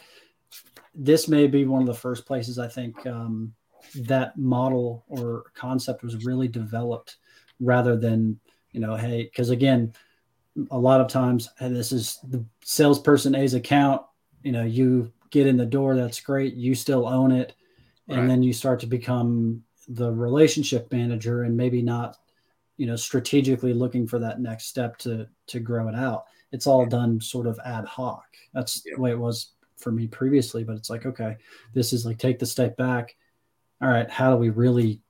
[0.93, 3.53] this may be one of the first places i think um,
[3.95, 7.17] that model or concept was really developed
[7.59, 8.39] rather than
[8.71, 9.93] you know hey because again
[10.71, 14.01] a lot of times hey, this is the salesperson a's account
[14.43, 17.53] you know you get in the door that's great you still own it
[18.07, 18.27] and right.
[18.27, 22.17] then you start to become the relationship manager and maybe not
[22.77, 26.25] you know strategically looking for that next step to to grow it out.
[26.51, 28.25] It's all done sort of ad hoc.
[28.53, 28.93] That's yeah.
[28.95, 31.37] the way it was for me previously but it's like okay
[31.75, 33.15] this is like take the step back.
[33.81, 35.01] All right how do we really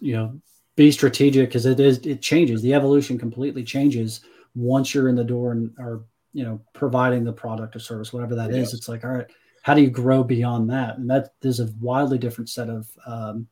[0.00, 0.40] you know
[0.76, 1.48] be strategic?
[1.48, 2.62] Because it is it changes.
[2.62, 4.20] The evolution completely changes
[4.54, 6.02] once you're in the door and are
[6.32, 8.74] you know providing the product or service whatever that is.
[8.74, 9.30] it's like all right
[9.66, 10.96] how do you grow beyond that?
[10.96, 13.48] And that there's a wildly different set of um,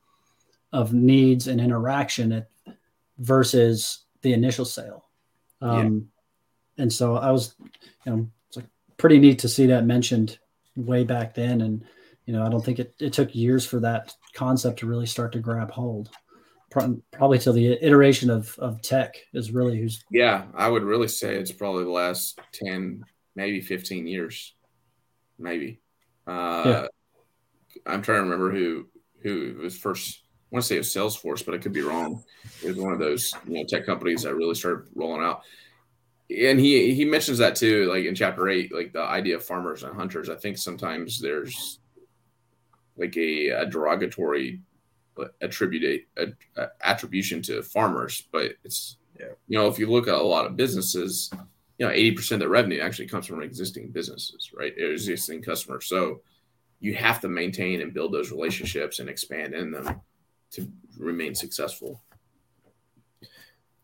[0.72, 2.48] of needs and interaction at
[3.18, 5.04] versus the initial sale.
[5.60, 6.10] Um,
[6.76, 6.82] yeah.
[6.82, 7.54] And so I was,
[8.04, 10.38] you know, it's like pretty neat to see that mentioned
[10.76, 11.60] way back then.
[11.60, 11.84] And,
[12.26, 15.32] you know, I don't think it, it took years for that concept to really start
[15.32, 16.10] to grab hold.
[17.12, 20.04] probably till the iteration of of tech is really who's.
[20.10, 24.54] Yeah, I would really say it's probably the last ten, maybe fifteen years,
[25.38, 25.80] maybe.
[26.26, 26.86] Uh, yeah.
[27.86, 28.88] I'm trying to remember who
[29.22, 30.22] who was first.
[30.54, 32.22] Want to say it was Salesforce, but I could be wrong.
[32.62, 35.42] It was one of those you know tech companies that really started rolling out.
[36.30, 39.82] And he he mentions that too, like in chapter eight, like the idea of farmers
[39.82, 40.30] and hunters.
[40.30, 41.80] I think sometimes there's
[42.96, 44.60] like a, a derogatory
[45.18, 49.32] uh, attribute a, a, attribution to farmers, but it's yeah.
[49.48, 51.30] you know if you look at a lot of businesses,
[51.78, 54.72] you know eighty percent of the revenue actually comes from existing businesses, right?
[54.78, 55.86] Existing customers.
[55.86, 56.20] So
[56.78, 60.00] you have to maintain and build those relationships and expand in them
[60.54, 62.00] to remain successful.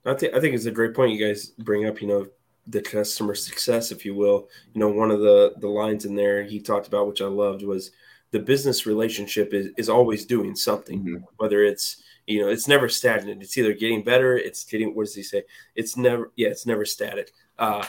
[0.04, 2.00] I think I think it's a great point you guys bring up.
[2.00, 2.26] You know,
[2.66, 4.48] the customer success, if you will.
[4.72, 7.62] You know, one of the the lines in there he talked about, which I loved,
[7.62, 7.90] was
[8.30, 11.24] the business relationship is, is always doing something, mm-hmm.
[11.36, 13.42] whether it's you know it's never stagnant.
[13.42, 15.44] It's either getting better, it's getting what does he say?
[15.74, 17.32] It's never yeah, it's never static.
[17.58, 17.84] Uh,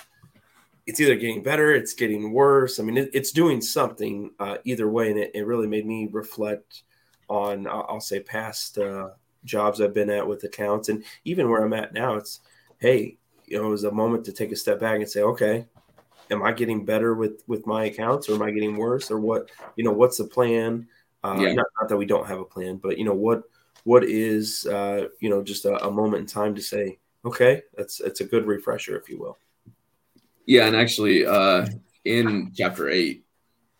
[0.85, 2.79] it's either getting better, it's getting worse.
[2.79, 6.09] I mean, it, it's doing something uh, either way, and it, it, really made me
[6.11, 6.83] reflect
[7.31, 9.11] on I'll say past uh,
[9.45, 12.15] jobs I've been at with accounts, and even where I'm at now.
[12.15, 12.41] It's
[12.79, 15.65] hey, you know, it was a moment to take a step back and say, okay,
[16.29, 19.49] am I getting better with with my accounts, or am I getting worse, or what?
[19.77, 20.87] You know, what's the plan?
[21.23, 21.53] Uh, yeah.
[21.53, 23.43] not, not, that we don't have a plan, but you know what
[23.85, 28.01] what is uh, you know just a, a moment in time to say, okay, that's
[28.01, 29.37] it's a good refresher, if you will.
[30.45, 31.67] Yeah, and actually, uh,
[32.03, 33.23] in chapter eight,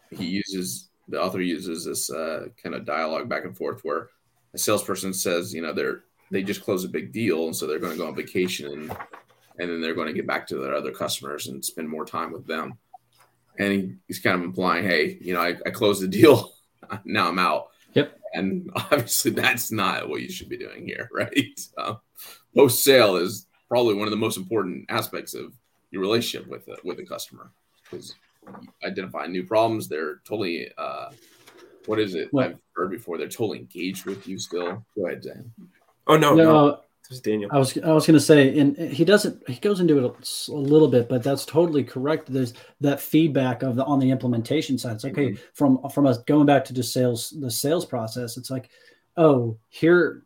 [0.10, 4.10] he uses the author uses this uh, kind of dialogue back and forth where
[4.54, 7.80] a salesperson says, you know, they're they just close a big deal, and so they're
[7.80, 8.98] going to go on vacation and
[9.60, 12.32] and then they're going to get back to their other customers and spend more time
[12.32, 12.78] with them.
[13.60, 16.54] And he, he's kind of implying, hey, you know, I, I closed the deal,
[17.06, 17.68] now I'm out.
[17.94, 18.18] Yep.
[18.34, 21.60] And obviously, that's not what you should be doing here, right?
[21.78, 21.96] Uh,
[22.56, 25.54] Post sale is probably one of the most important aspects of
[25.92, 27.52] your relationship with a, with a customer
[27.84, 28.16] because
[28.84, 29.88] identify new problems.
[29.88, 31.10] They're totally, uh,
[31.86, 32.30] what is it?
[32.32, 32.48] What?
[32.48, 33.18] I've heard before.
[33.18, 34.86] They're totally engaged with you still.
[34.96, 35.52] Go ahead, Dan.
[36.08, 36.80] Oh no, no, no.
[37.20, 37.50] Daniel.
[37.52, 39.48] I was I was going to say, and he doesn't.
[39.50, 42.32] He goes into it a, a, little bit, but that's totally correct.
[42.32, 44.94] There's that feedback of the on the implementation side.
[44.94, 45.34] It's like, mm-hmm.
[45.34, 48.38] okay, from from us going back to just sales, the sales process.
[48.38, 48.70] It's like,
[49.18, 50.24] oh, here,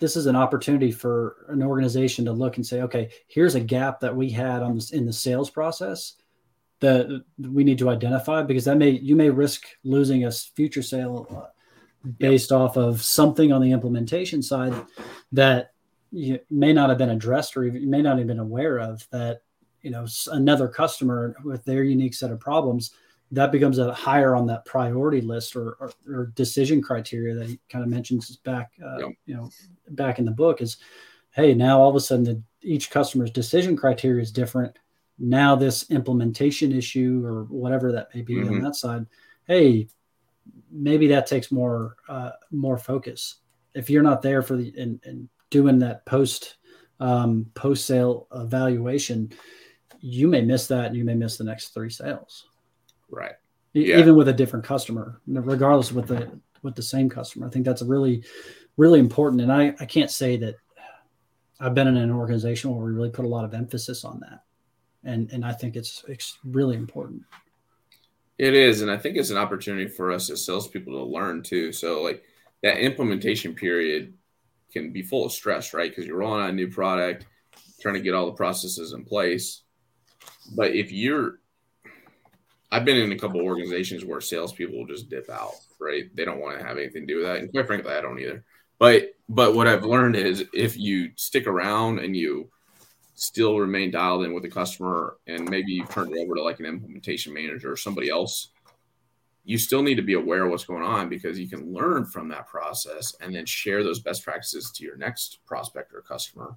[0.00, 4.00] this is an opportunity for an organization to look and say, okay, here's a gap
[4.00, 6.14] that we had on this in the sales process
[6.84, 11.26] that we need to identify because that may you may risk losing a future sale
[11.34, 12.60] uh, based yep.
[12.60, 14.74] off of something on the implementation side
[15.32, 15.72] that
[16.12, 19.40] you may not have been addressed or you may not have been aware of that
[19.80, 22.92] you know another customer with their unique set of problems
[23.30, 27.58] that becomes a higher on that priority list or, or, or decision criteria that he
[27.70, 29.08] kind of mentions back uh, yep.
[29.24, 29.48] you know
[29.90, 30.76] back in the book is
[31.32, 34.78] hey now all of a sudden the, each customer's decision criteria is different
[35.18, 38.54] now this implementation issue or whatever that may be mm-hmm.
[38.54, 39.06] on that side
[39.46, 39.86] hey
[40.70, 43.36] maybe that takes more uh, more focus
[43.74, 46.56] if you're not there for the and, and doing that post
[47.00, 49.32] um, post sale evaluation,
[50.00, 50.86] you may miss that.
[50.86, 52.46] and You may miss the next three sales.
[53.10, 53.34] Right.
[53.72, 53.98] Yeah.
[53.98, 57.46] Even with a different customer, regardless with the with the same customer.
[57.46, 58.24] I think that's really,
[58.76, 59.42] really important.
[59.42, 60.54] And I, I can't say that
[61.60, 64.44] I've been in an organization where we really put a lot of emphasis on that.
[65.04, 67.22] And and I think it's it's really important.
[68.38, 71.72] It is, and I think it's an opportunity for us as salespeople to learn too.
[71.72, 72.24] So like
[72.62, 74.14] that implementation period
[74.72, 75.90] can be full of stress, right?
[75.90, 77.26] Because you're rolling out a new product,
[77.80, 79.62] trying to get all the processes in place.
[80.56, 81.38] But if you're,
[82.72, 86.04] I've been in a couple organizations where salespeople just dip out, right?
[86.14, 88.18] They don't want to have anything to do with that, and quite frankly, I don't
[88.18, 88.44] either.
[88.78, 92.50] But but what I've learned is if you stick around and you
[93.14, 96.60] still remain dialed in with the customer, and maybe you've turned it over to like
[96.60, 98.48] an implementation manager or somebody else
[99.44, 102.28] you still need to be aware of what's going on because you can learn from
[102.28, 106.56] that process and then share those best practices to your next prospect or customer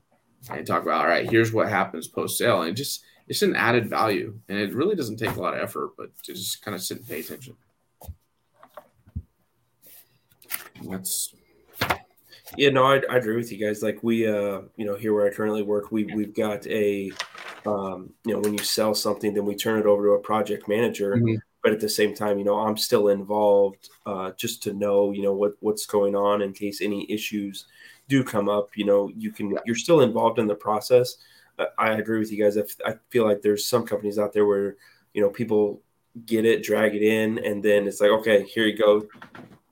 [0.49, 3.89] and talk about all right here's what happens post sale and just it's an added
[3.89, 6.81] value and it really doesn't take a lot of effort but to just kind of
[6.81, 7.55] sit and pay attention.
[10.83, 11.33] That's
[12.55, 15.27] yeah no I, I agree with you guys like we uh you know here where
[15.27, 17.11] i currently work we we've got a
[17.65, 20.69] um, you know, when you sell something, then we turn it over to a project
[20.69, 21.17] manager.
[21.17, 21.35] Mm-hmm
[21.67, 25.21] but at the same time, you know, I'm still involved uh, just to know, you
[25.21, 27.65] know, what what's going on in case any issues
[28.07, 28.69] do come up.
[28.77, 31.17] You know, you can you're still involved in the process.
[31.77, 32.57] I agree with you guys.
[32.85, 34.77] I, feel like there's some companies out there where
[35.13, 35.81] you know people
[36.25, 39.05] get it, drag it in, and then it's like, okay, here you go,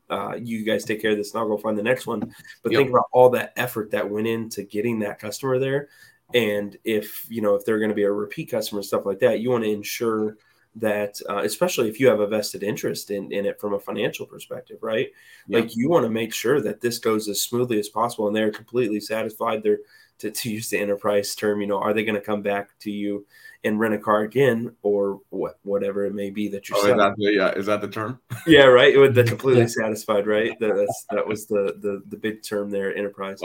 [0.10, 2.20] uh, you guys take care of this and I'll go find the next one.
[2.64, 2.80] But yep.
[2.80, 5.90] think about all that effort that went into getting that customer there.
[6.34, 9.20] And if, you know, if they're going to be a repeat customer and stuff like
[9.20, 10.38] that, you want to ensure
[10.78, 14.26] that, uh, especially if you have a vested interest in, in it from a financial
[14.26, 15.10] perspective, right?
[15.48, 15.62] Yep.
[15.62, 18.52] Like you want to make sure that this goes as smoothly as possible and they're
[18.52, 19.64] completely satisfied.
[19.64, 19.80] They're,
[20.20, 22.92] to, to use the enterprise term, you know, are they going to come back to
[22.92, 23.26] you
[23.64, 27.00] and rent a car again or what, whatever it may be that you're oh, selling?
[27.00, 28.20] Is that the, yeah, is that the term?
[28.48, 28.98] yeah, right.
[28.98, 29.68] With the completely yeah.
[29.68, 30.58] satisfied, right?
[30.60, 33.42] That, that's that was the the the big term there, enterprise.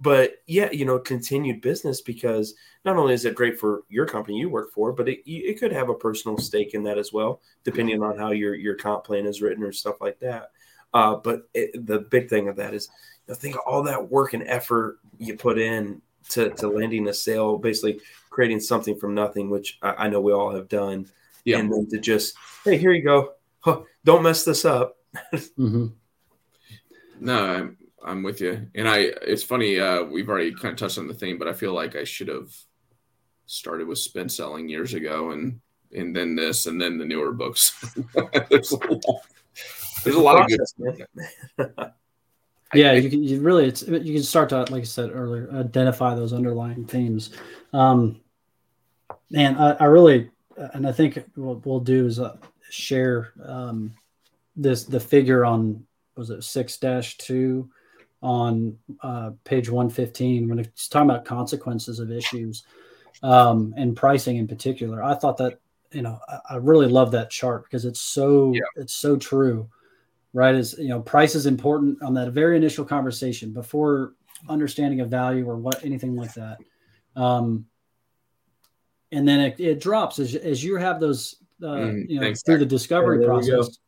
[0.00, 4.38] But yeah, you know, continued business because not only is it great for your company
[4.38, 7.40] you work for, but it it could have a personal stake in that as well,
[7.62, 10.50] depending on how your your comp plan is written or stuff like that.
[10.92, 12.88] Uh, but it, the big thing of that is,
[13.28, 17.58] you think all that work and effort you put in to, to landing a sale,
[17.58, 21.06] basically creating something from nothing, which I, I know we all have done.
[21.44, 21.58] Yeah.
[21.58, 22.34] And then to just,
[22.64, 23.32] hey, here you go.
[23.60, 24.96] Huh, don't mess this up.
[25.34, 25.86] mm-hmm.
[27.20, 28.66] No, I'm I'm with you.
[28.74, 31.52] And I it's funny, uh, we've already kind of touched on the theme, but I
[31.52, 32.54] feel like I should have
[33.46, 35.60] started with spin selling years ago and
[35.92, 37.72] and then this and then the newer books.
[38.50, 39.04] there's a lot,
[40.02, 41.92] there's a lot of good
[42.74, 46.14] yeah, you can you really it's you can start to like I said earlier identify
[46.14, 47.30] those underlying themes.
[47.72, 48.20] Um,
[49.34, 52.36] and I, I really and I think what we'll do is uh,
[52.70, 53.92] share um,
[54.56, 55.84] this the figure on
[56.16, 57.68] was it six dash two
[58.22, 62.64] on uh, page one fifteen when it's talking about consequences of issues
[63.22, 65.02] um, and pricing in particular.
[65.02, 65.60] I thought that
[65.92, 68.60] you know I, I really love that chart because it's so yeah.
[68.76, 69.68] it's so true
[70.34, 70.54] right?
[70.54, 74.12] Is you know, price is important on that very initial conversation before
[74.50, 76.58] understanding of value or what anything like that.
[77.16, 77.64] Um,
[79.12, 82.42] and then it, it drops as, as you have those, uh, mm, you know, Thanks,
[82.42, 83.78] through the discovery process.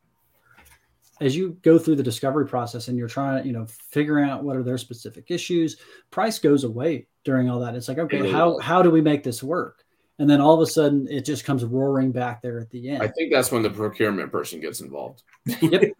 [1.19, 4.43] As you go through the discovery process and you're trying to, you know, figuring out
[4.43, 5.77] what are their specific issues,
[6.11, 7.75] price goes away during all that.
[7.75, 9.83] It's like, okay, how how do we make this work?
[10.19, 13.03] And then all of a sudden it just comes roaring back there at the end.
[13.03, 15.23] I think that's when the procurement person gets involved.
[15.45, 15.91] Yep.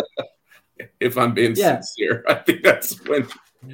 [1.00, 1.80] if I'm being yeah.
[1.80, 3.26] sincere, I think that's when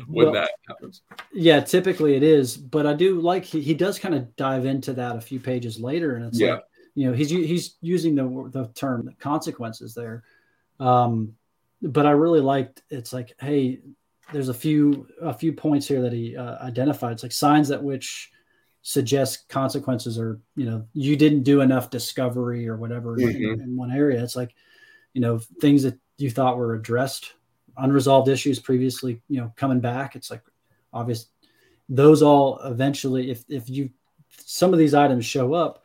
[0.08, 1.02] when well, that happens.
[1.32, 4.92] Yeah, typically it is, but I do like he, he does kind of dive into
[4.94, 6.54] that a few pages later, and it's yeah.
[6.54, 10.24] like you know he's he's using the the term consequences there.
[10.80, 11.34] Um,
[11.82, 13.80] but I really liked it's like hey,
[14.32, 17.12] there's a few a few points here that he uh, identified.
[17.12, 18.32] It's like signs that which
[18.88, 23.54] suggest consequences or you know you didn't do enough discovery or whatever mm-hmm.
[23.54, 24.22] in, in, one area.
[24.22, 24.54] It's like
[25.12, 27.32] you know things that you thought were addressed
[27.78, 30.14] unresolved issues previously you know coming back.
[30.14, 30.42] It's like
[30.92, 31.26] obvious
[31.88, 33.90] those all eventually if if you
[34.30, 35.82] some of these items show up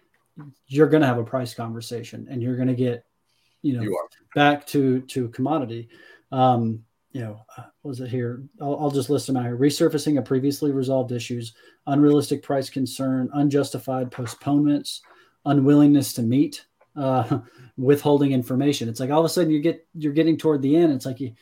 [0.67, 3.03] you're going to have a price conversation and you're going to get
[3.63, 5.89] you know you back to to commodity.
[6.31, 8.43] Um you know, uh, was it here?
[8.61, 9.57] I'll, I'll, just list them out here.
[9.57, 11.53] Resurfacing of previously resolved issues,
[11.87, 15.01] unrealistic price concern, unjustified postponements,
[15.45, 17.39] unwillingness to meet, uh,
[17.77, 18.87] withholding information.
[18.87, 20.93] It's like all of a sudden you get you're getting toward the end.
[20.93, 21.33] It's like you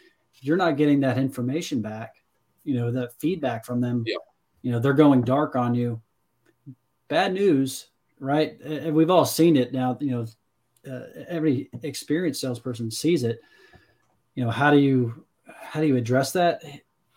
[0.42, 2.16] you're not getting that information back.
[2.64, 4.04] You know that feedback from them.
[4.08, 4.16] Yeah.
[4.64, 6.02] You know they're going dark on you.
[7.10, 7.88] Bad news,
[8.20, 8.60] right?
[8.62, 9.98] And we've all seen it now.
[10.00, 13.40] You know, uh, every experienced salesperson sees it.
[14.36, 15.26] You know, how do you
[15.70, 16.64] how do you address that?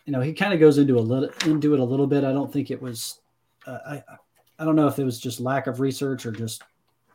[0.04, 2.22] You know, he kind of goes into a little into it a little bit.
[2.22, 3.20] I don't think it was.
[3.66, 4.02] Uh, I
[4.58, 6.62] I don't know if it was just lack of research or just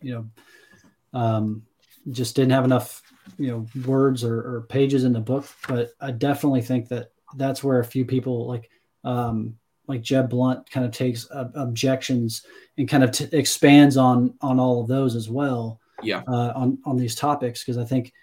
[0.01, 1.63] you know um,
[2.09, 3.03] just didn't have enough
[3.37, 5.45] you know words or, or, pages in the book.
[5.67, 8.69] But I definitely think that that's where a few people like
[9.03, 12.47] um, like Jeb Blunt kind of takes uh, objections
[12.77, 15.79] and kind of t- expands on on all of those as well.
[16.01, 16.23] Yeah.
[16.27, 18.13] Uh, on on these topics because I think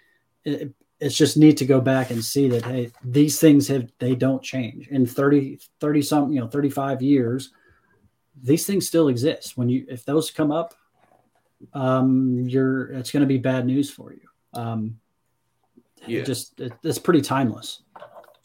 [0.43, 0.73] it,
[1.05, 4.41] it's just neat to go back and see that hey these things have they don't
[4.41, 4.87] change.
[4.87, 7.51] In 30 30 some you know 35 years
[8.41, 9.55] these things still exist.
[9.55, 10.73] When you if those come up
[11.73, 14.27] um you're it's going to be bad news for you.
[14.53, 14.99] Um
[16.07, 16.21] yeah.
[16.21, 17.83] It just it, it's pretty timeless.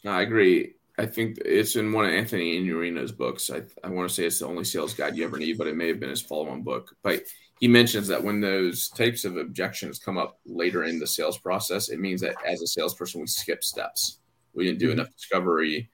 [0.05, 0.75] I agree.
[0.99, 3.49] I think it's in one of Anthony Iannarino's books.
[3.49, 5.75] I, I want to say it's the only sales guide you ever need but it
[5.75, 6.95] may have been his follow-on book.
[7.01, 7.23] But
[7.61, 11.89] he mentions that when those types of objections come up later in the sales process,
[11.89, 14.19] it means that as a salesperson, we skip steps.
[14.53, 14.99] We didn't do mm-hmm.
[14.99, 15.91] enough discovery,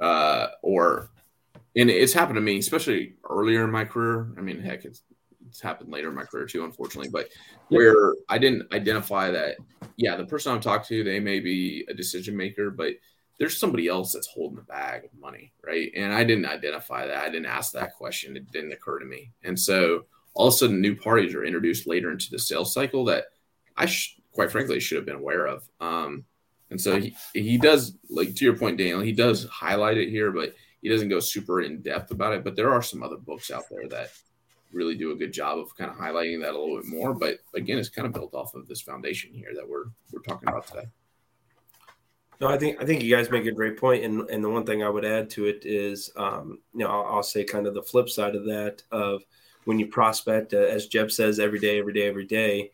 [0.00, 1.10] uh, or,
[1.74, 4.32] and it's happened to me, especially earlier in my career.
[4.38, 5.02] I mean, heck, it's,
[5.48, 7.28] it's happened later in my career too, unfortunately, but
[7.70, 9.56] where I didn't identify that,
[9.96, 12.92] yeah, the person I'm talking to, they may be a decision maker, but
[13.40, 15.90] there's somebody else that's holding the bag of money, right?
[15.96, 17.24] And I didn't identify that.
[17.24, 18.36] I didn't ask that question.
[18.36, 19.32] It didn't occur to me.
[19.42, 20.04] And so,
[20.34, 23.24] all of a sudden new parties are introduced later into the sales cycle that
[23.76, 25.68] I sh- quite frankly should have been aware of.
[25.80, 26.24] Um,
[26.70, 30.30] And so he, he does like to your point, Daniel, he does highlight it here,
[30.30, 32.44] but he doesn't go super in depth about it.
[32.44, 34.10] But there are some other books out there that
[34.72, 37.12] really do a good job of kind of highlighting that a little bit more.
[37.12, 40.48] But again, it's kind of built off of this foundation here that we're we're talking
[40.48, 40.86] about today.
[42.40, 44.64] No, I think I think you guys make a great point, and and the one
[44.64, 47.74] thing I would add to it is, um, you know, I'll, I'll, say kind of
[47.74, 49.22] the flip side of that of
[49.64, 52.70] when you prospect, uh, as Jeb says, every day, every day, every day.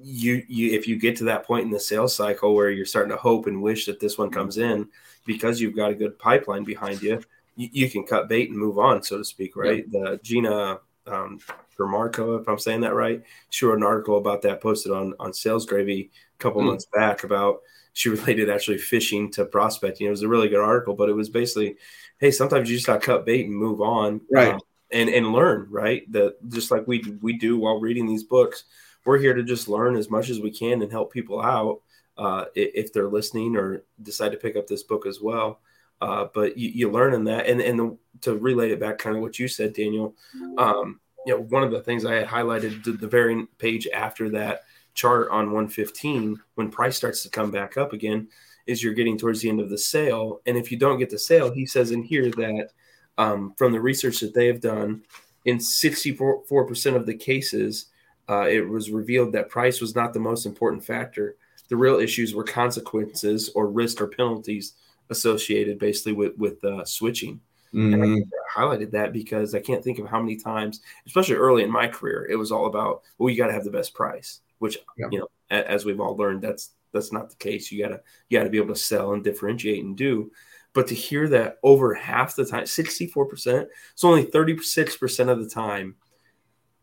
[0.00, 3.10] You you if you get to that point in the sales cycle where you're starting
[3.10, 4.88] to hope and wish that this one comes in
[5.26, 7.20] because you've got a good pipeline behind you,
[7.56, 9.84] you, you can cut bait and move on, so to speak, right?
[9.90, 10.00] Yeah.
[10.00, 11.40] The Gina um,
[11.80, 15.32] Marco, if I'm saying that right, she wrote an article about that posted on on
[15.32, 16.66] Sales Gravy a couple mm.
[16.66, 17.60] months back about
[17.92, 20.06] she related actually fishing to prospecting.
[20.06, 21.76] It was a really good article, but it was basically,
[22.18, 24.54] hey, sometimes you just got to cut bait and move on, right?
[24.54, 24.60] Um,
[24.90, 26.10] and and learn, right?
[26.12, 28.64] That just like we we do while reading these books,
[29.04, 31.80] we're here to just learn as much as we can and help people out
[32.16, 35.60] uh, if they're listening or decide to pick up this book as well.
[36.00, 39.16] Uh, but you, you, learn in that, and and the, to relate it back, kind
[39.16, 40.14] of what you said, Daniel.
[40.56, 44.30] Um, you know, one of the things I had highlighted the, the very page after
[44.30, 44.62] that
[44.94, 48.28] chart on 115 when price starts to come back up again
[48.66, 51.18] is you're getting towards the end of the sale and if you don't get the
[51.18, 52.70] sale he says in here that
[53.18, 55.02] um, from the research that they have done
[55.44, 57.86] in 64% of the cases
[58.30, 61.36] uh, it was revealed that price was not the most important factor
[61.68, 64.74] the real issues were consequences or risk or penalties
[65.10, 67.40] associated basically with with uh, switching
[67.74, 67.94] mm-hmm.
[67.94, 71.70] and I highlighted that because i can't think of how many times especially early in
[71.70, 74.78] my career it was all about well you got to have the best price which
[74.96, 75.08] yeah.
[75.10, 77.70] you know, as we've all learned, that's that's not the case.
[77.70, 80.30] You gotta you gotta be able to sell and differentiate and do.
[80.78, 85.96] But to hear that over half the time, 64%, it's only 36% of the time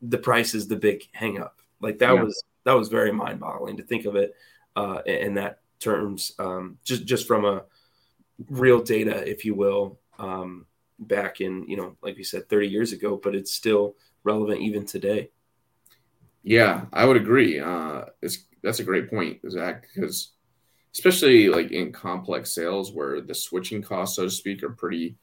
[0.02, 1.62] the price is the big hang up.
[1.80, 2.24] Like that yeah.
[2.24, 4.36] was that was very mind boggling to think of it
[4.76, 7.64] uh, in that terms, um, just just from a
[8.50, 10.66] real data, if you will, um,
[11.00, 14.86] back in you know, like we said, 30 years ago, but it's still relevant even
[14.86, 15.30] today.
[16.44, 17.62] Yeah, I would agree.
[17.62, 20.34] Uh, it's that's a great point, Zach, because
[20.96, 25.18] especially like in complex sales where the switching costs, so to speak, are pretty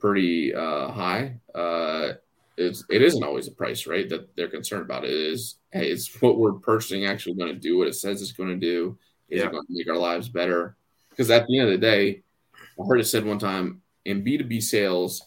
[0.00, 1.38] pretty uh, high.
[1.54, 2.14] Uh,
[2.56, 4.08] it's it isn't always the price, right?
[4.08, 5.04] That they're concerned about.
[5.04, 8.32] It is hey, it's what we're purchasing actually going to do what it says it's
[8.32, 8.98] going to do.
[9.28, 9.46] Is yeah.
[9.46, 10.76] it going to make our lives better?
[11.10, 12.22] Because at the end of the day,
[12.54, 15.22] I heard it said one time in B two B sales,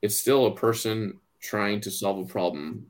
[0.00, 2.86] it's still a person trying to solve a problem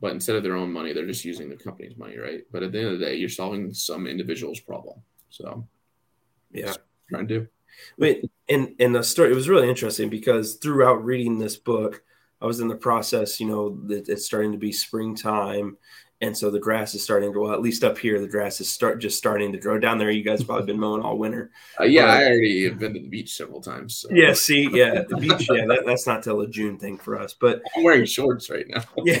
[0.00, 2.42] but instead of their own money, they're just using the company's money, right?
[2.52, 5.00] But at the end of the day, you're solving some individual's problem.
[5.34, 5.66] So,
[6.52, 6.74] yeah,
[7.10, 7.48] trying to.
[7.98, 12.04] Wait, and and the story it was really interesting because throughout reading this book,
[12.40, 13.40] I was in the process.
[13.40, 15.76] You know, it's starting to be springtime,
[16.20, 18.70] and so the grass is starting to well at least up here the grass is
[18.70, 19.78] start just starting to grow.
[19.78, 21.50] Down there you guys probably been mowing all winter.
[21.80, 24.08] Uh, yeah but, i already have been to the beach several times so.
[24.12, 27.34] yeah see yeah the beach yeah that, that's not till a june thing for us
[27.34, 28.82] but i'm wearing shorts right now.
[29.04, 29.20] Yeah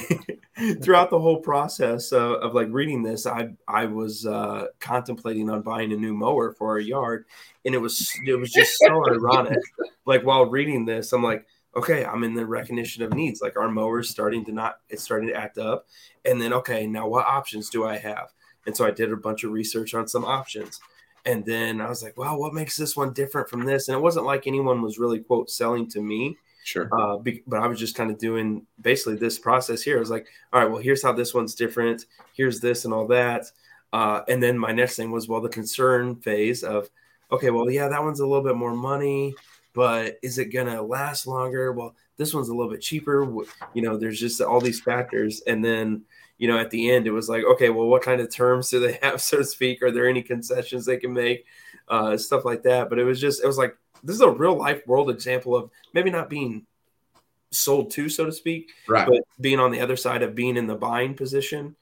[0.82, 5.62] throughout the whole process of, of like reading this i i was uh contemplating on
[5.62, 7.24] buying a new mower for our yard
[7.64, 9.58] and it was it was just so ironic.
[10.06, 11.44] Like while reading this i'm like
[11.76, 13.40] okay, I'm in the recognition of needs.
[13.42, 15.86] Like our mower's starting to not, it's starting to act up.
[16.24, 18.32] And then, okay, now what options do I have?
[18.66, 20.80] And so I did a bunch of research on some options.
[21.26, 23.88] And then I was like, wow, what makes this one different from this?
[23.88, 26.36] And it wasn't like anyone was really, quote, selling to me.
[26.64, 26.88] Sure.
[26.98, 29.96] Uh, be, but I was just kind of doing basically this process here.
[29.96, 32.06] I was like, all right, well, here's how this one's different.
[32.34, 33.46] Here's this and all that.
[33.92, 36.88] Uh, and then my next thing was, well, the concern phase of,
[37.30, 39.34] okay, well, yeah, that one's a little bit more money
[39.74, 41.72] but is it going to last longer?
[41.72, 43.24] Well, this one's a little bit cheaper.
[43.74, 45.42] You know, there's just all these factors.
[45.46, 46.02] And then,
[46.38, 48.78] you know, at the end, it was like, okay, well, what kind of terms do
[48.78, 49.82] they have, so to speak?
[49.82, 51.44] Are there any concessions they can make?
[51.88, 52.88] Uh, stuff like that.
[52.88, 55.70] But it was just, it was like, this is a real life world example of
[55.92, 56.66] maybe not being
[57.50, 59.08] sold to, so to speak, right.
[59.08, 61.74] but being on the other side of being in the buying position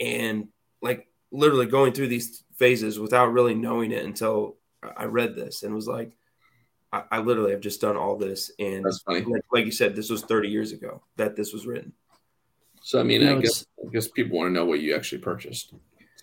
[0.00, 0.48] and
[0.82, 4.56] like literally going through these phases without really knowing it until
[4.96, 6.12] I read this and was like,
[7.10, 10.22] I, I literally have just done all this, and like, like, you said, this was
[10.22, 11.92] 30 years ago that this was written.
[12.82, 14.94] So I mean, you know, I guess I guess people want to know what you
[14.94, 15.74] actually purchased.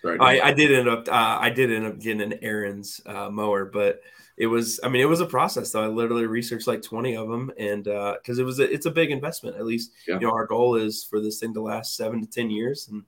[0.04, 0.20] Right.
[0.20, 3.66] I, I, did end up uh, I did end up getting an Ariens uh, mower,
[3.66, 4.02] but
[4.36, 5.84] it was I mean it was a process though.
[5.84, 8.92] I literally researched like 20 of them, and because uh, it was a, it's a
[8.92, 9.58] big investment.
[9.58, 10.16] At least yeah.
[10.16, 13.04] you know our goal is for this thing to last seven to 10 years, and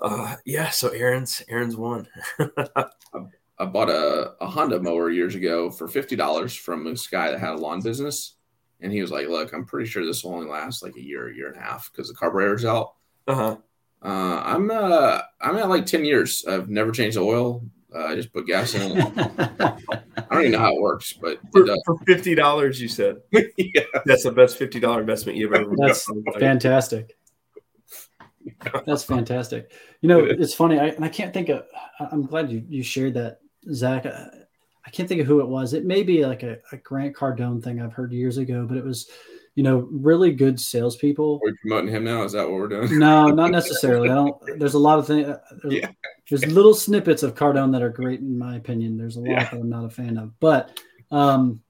[0.00, 2.08] uh, yeah, so Ariens Ariens won.
[3.60, 7.40] I bought a, a Honda mower years ago for fifty dollars from this guy that
[7.40, 8.34] had a lawn business,
[8.80, 11.28] and he was like, "Look, I'm pretty sure this will only last like a year,
[11.28, 12.94] a year and a half because the carburetor's out."
[13.26, 13.56] Uh-huh.
[14.00, 16.44] Uh, I'm uh I'm at like ten years.
[16.46, 17.64] I've never changed the oil.
[17.94, 19.00] Uh, just put gas in.
[19.00, 19.76] I
[20.30, 23.82] don't even know how it works, but For, it for fifty dollars, you said yeah.
[24.04, 25.74] that's the best fifty dollar investment you've ever.
[25.76, 26.06] That's
[26.38, 27.16] fantastic.
[28.86, 29.72] That's fantastic.
[30.00, 30.78] You know, it's funny.
[30.78, 31.64] I, and I can't think of.
[31.98, 33.40] I- I'm glad you, you shared that,
[33.72, 34.06] Zach.
[34.06, 34.26] I,
[34.86, 35.74] I can't think of who it was.
[35.74, 38.84] It may be like a, a Grant Cardone thing I've heard years ago, but it
[38.84, 39.10] was,
[39.54, 41.40] you know, really good salespeople.
[41.44, 42.22] Are promoting him now?
[42.22, 42.98] Is that what we're doing?
[42.98, 44.08] No, not necessarily.
[44.08, 44.58] I don't.
[44.58, 45.28] There's a lot of things.
[45.28, 45.90] Uh, there's, Yeah.
[46.30, 48.96] there's little snippets of Cardone that are great in my opinion.
[48.96, 49.50] There's a lot Yeah.
[49.50, 50.80] that I'm not a fan of, but
[51.10, 51.60] um,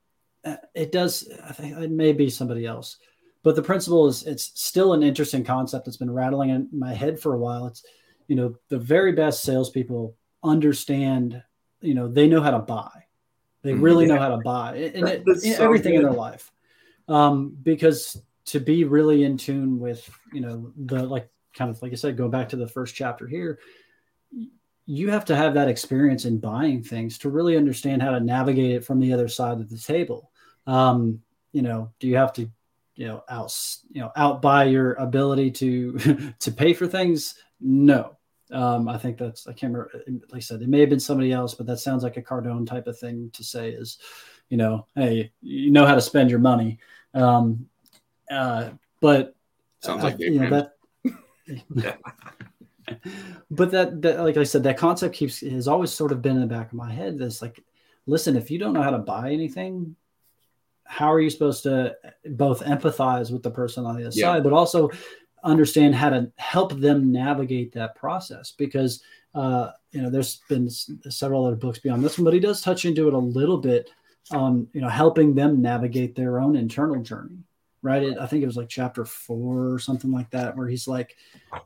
[0.44, 1.28] uh, it does.
[1.44, 2.98] I think it may be somebody else,
[3.42, 7.18] but the principle is it's still an interesting concept that's been rattling in my head
[7.18, 7.66] for a while.
[7.66, 7.84] It's
[8.28, 10.14] you know the very best salespeople
[10.44, 11.42] understand.
[11.80, 12.90] You know they know how to buy.
[13.62, 13.82] They Mhm.
[13.82, 16.52] really know how to buy in, That- in, so everything in their life
[17.08, 21.92] um, because to be really in tune with you know the like kind of like
[21.92, 23.58] I said, go back to the first chapter here.
[24.86, 28.70] You have to have that experience in buying things to really understand how to navigate
[28.70, 30.30] it from the other side of the table.
[30.66, 31.22] Um,
[31.52, 32.48] you know, do you have to,
[32.94, 33.54] you know, out
[33.90, 35.98] you know out outbuy your ability to
[36.40, 37.34] to pay for things?
[37.60, 38.17] No.
[38.50, 39.90] Um, I think that's I can't remember.
[40.30, 42.66] Like I said, it may have been somebody else, but that sounds like a Cardone
[42.66, 43.98] type of thing to say is,
[44.48, 46.78] you know, hey, you know how to spend your money.
[47.14, 47.68] Um,
[48.30, 48.70] uh,
[49.00, 49.34] but
[49.80, 50.74] Sounds like Dave you know, that.
[53.50, 56.40] but that, that, like I said, that concept keeps has always sort of been in
[56.40, 57.18] the back of my head.
[57.18, 57.62] That's like,
[58.06, 59.94] listen, if you don't know how to buy anything,
[60.84, 61.96] how are you supposed to
[62.30, 64.32] both empathize with the person on the other Yeah.
[64.32, 64.90] side, but also
[65.44, 68.52] understand how to help them navigate that process?
[68.52, 69.02] Because
[69.34, 72.84] uh, you know, there's been several other books beyond this one, but he does touch
[72.84, 73.90] into it a little bit.
[74.30, 77.44] Um, you know, helping them navigate their own internal journey
[77.82, 78.02] right?
[78.02, 81.16] It, I think it was like chapter four or something like that, where he's like,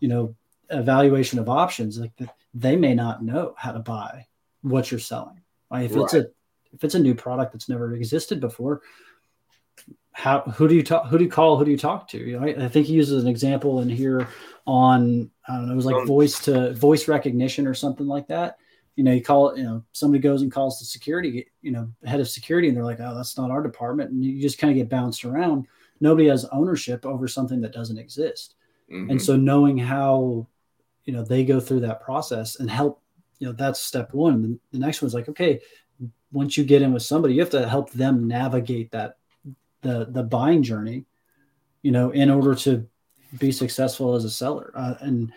[0.01, 0.35] you know,
[0.71, 1.99] evaluation of options.
[1.99, 4.27] Like that they may not know how to buy
[4.63, 5.41] what you're selling.
[5.71, 6.27] Like if it's a
[6.73, 8.83] if it's a new product that's never existed before,
[10.13, 12.19] how who do you talk who do you call who do you talk to?
[12.19, 14.29] You know, I, I think he uses an example in here
[14.67, 18.29] on I don't know, it was like Um, voice to voice recognition or something like
[18.29, 18.57] that.
[18.97, 21.91] You know, you call it, you know, somebody goes and calls the security, you know,
[22.05, 24.11] head of security, and they're like, oh, that's not our department.
[24.11, 25.67] And you just kind of get bounced around
[26.01, 28.57] nobody has ownership over something that doesn't exist
[28.89, 29.11] Mhm.
[29.11, 30.47] and so knowing how
[31.05, 33.03] you know they go through that process and help
[33.39, 35.61] you know that's step one the, the next one's like okay
[36.33, 39.19] once you get in with somebody you have to help them navigate that
[39.83, 41.05] the the buying journey
[41.83, 42.87] you know in order to
[43.39, 44.73] be successful as a seller.
[44.75, 45.33] Uh, and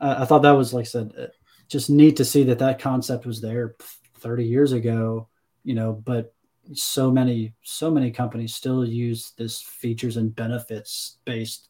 [0.00, 1.26] I, I thought that was like i said uh,
[1.68, 3.76] just neat to see that that concept was there
[4.18, 5.28] 30 years ago
[5.64, 6.32] you know but
[6.74, 11.68] so many so many companies still use this features and benefits based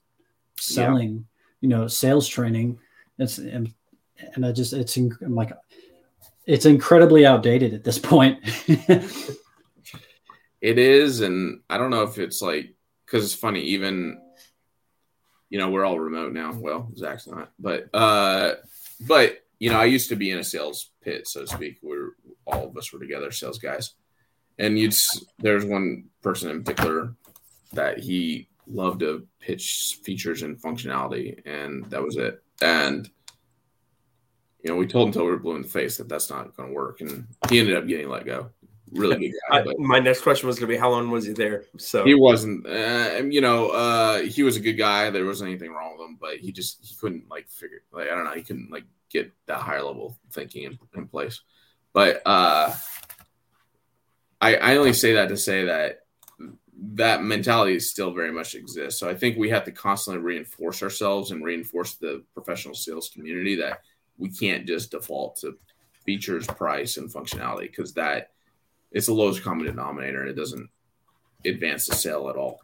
[0.59, 1.27] selling
[1.61, 2.79] you know sales training.
[3.19, 3.73] It's and,
[4.35, 5.53] and i just it's I'm like
[6.47, 8.39] it's incredibly outdated at this point
[10.61, 13.63] It is, and I don't know if it's like because it's funny.
[13.63, 14.21] Even
[15.49, 16.53] you know, we're all remote now.
[16.53, 18.55] Well, Zach's not, but uh,
[19.01, 21.79] but you know, I used to be in a sales pit, so to speak.
[21.83, 22.11] Where
[22.47, 23.95] all of us were together, sales guys,
[24.59, 24.95] and you'd
[25.39, 27.15] there's one person in particular
[27.73, 32.43] that he loved to pitch features and functionality, and that was it.
[32.61, 33.09] And
[34.63, 36.57] you know, we told him until we were blue in the face that that's not
[36.57, 38.51] going to work, and he ended up getting let go.
[38.93, 41.33] Really good guy, I, my next question was going to be how long was he
[41.33, 41.65] there?
[41.77, 45.11] So he wasn't uh, you know uh he was a good guy.
[45.11, 48.15] There wasn't anything wrong with him but he just he couldn't like figure like i
[48.15, 51.41] don't know he couldn't like get that higher level thinking in, in place.
[51.93, 52.75] But uh
[54.41, 56.01] i i only say that to say that
[56.93, 59.01] that mentality still very much exists.
[59.01, 63.57] So i think we have to constantly reinforce ourselves and reinforce the professional sales community
[63.57, 63.81] that
[64.19, 65.59] we can't just default to
[66.05, 68.31] features price and functionality because that
[68.93, 70.69] it's the lowest common denominator and it doesn't
[71.45, 72.61] advance the sale at all.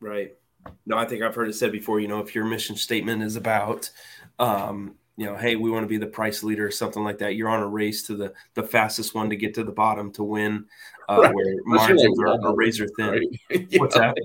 [0.00, 0.34] Right.
[0.84, 2.00] No, I think I've heard it said before.
[2.00, 3.90] You know, if your mission statement is about,
[4.38, 7.36] um, you know, hey, we want to be the price leader or something like that,
[7.36, 10.22] you're on a race to the the fastest one to get to the bottom to
[10.24, 10.66] win,
[11.08, 11.34] uh, Right.
[11.34, 13.08] where Unless you're margins like are, are razor thin.
[13.10, 13.40] Right?
[13.70, 14.16] You What's know, that?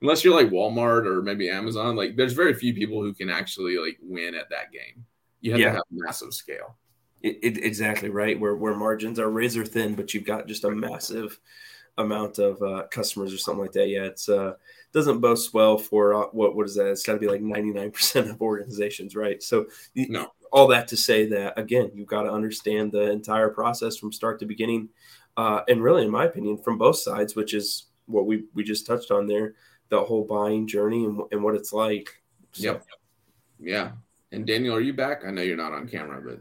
[0.00, 3.78] Unless you're like Walmart or maybe Amazon, like there's very few people who can actually
[3.78, 5.04] like win at that game.
[5.40, 5.66] You have Yeah.
[5.70, 6.76] to have massive scale.
[7.22, 8.38] It, it, exactly right.
[8.38, 11.38] Where where margins are razor thin, but you've got just a massive
[11.98, 13.88] amount of uh, customers or something like that.
[13.88, 14.54] Yeah, it's uh,
[14.92, 16.90] doesn't boast well for uh, what what is that?
[16.90, 19.42] It's got to be like ninety nine percent of organizations, right?
[19.42, 20.32] So No.
[20.52, 24.40] all that to say that again, you've got to understand the entire process from start
[24.40, 24.88] to beginning,
[25.36, 28.86] uh, and really, in my opinion, from both sides, which is what we we just
[28.86, 29.54] touched on there,
[29.90, 32.20] the whole buying journey and, and what it's like.
[32.52, 32.86] So, Yep.
[33.60, 33.92] Yeah.
[34.32, 35.24] And Daniel, are you back?
[35.26, 36.40] I know you're not on camera, but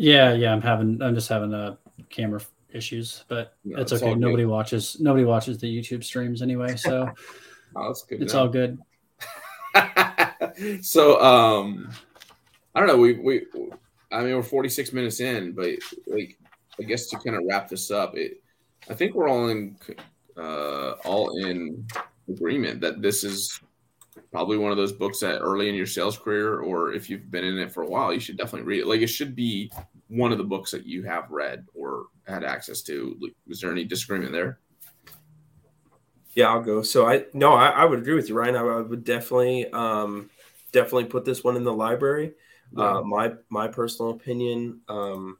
[0.00, 1.76] Yeah, yeah, I'm having I'm just having uh
[2.08, 2.40] camera
[2.72, 4.08] issues, but No, it's it's okay.
[4.08, 4.20] all good.
[4.22, 7.10] Nobody watches nobody watches the YouTube streams anyway, so
[7.76, 8.22] Oh, that's good.
[8.22, 8.40] it's now.
[8.40, 8.78] all good.
[10.82, 11.90] so um
[12.74, 13.42] I don't know, we we
[14.10, 15.68] I mean we're 46 minutes in, but
[16.06, 16.38] like
[16.78, 18.42] I guess to kind of wrap this up, it
[18.88, 19.76] I think we're all in
[20.38, 21.86] uh all in
[22.26, 23.60] agreement that this is
[24.32, 27.44] probably one of those books that early in your sales career or if you've been
[27.44, 28.86] in it for a while, you should definitely read it.
[28.86, 29.70] Like it should be
[30.10, 33.18] one of the books that you have read or had access to.
[33.46, 34.58] Was there any disagreement there?
[36.34, 36.82] Yeah, I'll go.
[36.82, 38.56] So I no, I, I would agree with you, Ryan.
[38.56, 40.30] I, I would definitely um
[40.72, 42.32] definitely put this one in the library.
[42.76, 44.80] Uh, my my personal opinion.
[44.88, 45.38] Um,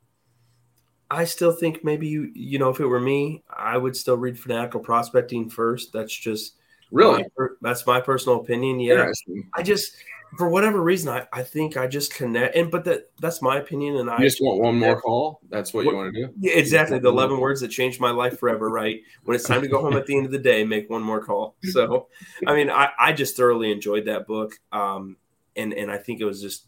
[1.11, 4.39] I still think maybe you you know if it were me, I would still read
[4.39, 5.93] Fanatical Prospecting first.
[5.93, 6.57] That's just
[6.91, 8.81] really my that's my personal opinion.
[8.81, 9.13] Yeah.
[9.55, 9.97] I just
[10.37, 12.55] for whatever reason, I, I think I just connect.
[12.57, 15.41] And but that that's my opinion, and I just want one more call?
[15.49, 16.33] That's what you want to do?
[16.39, 18.69] yeah, exactly the eleven words that changed my life forever.
[18.69, 21.03] Right when it's time to go home at the end of the day, make one
[21.03, 21.57] more call.
[21.71, 22.09] So,
[22.47, 24.59] I mean, I I just thoroughly enjoyed that book.
[24.73, 25.17] Um,
[25.57, 26.67] and and I think it was just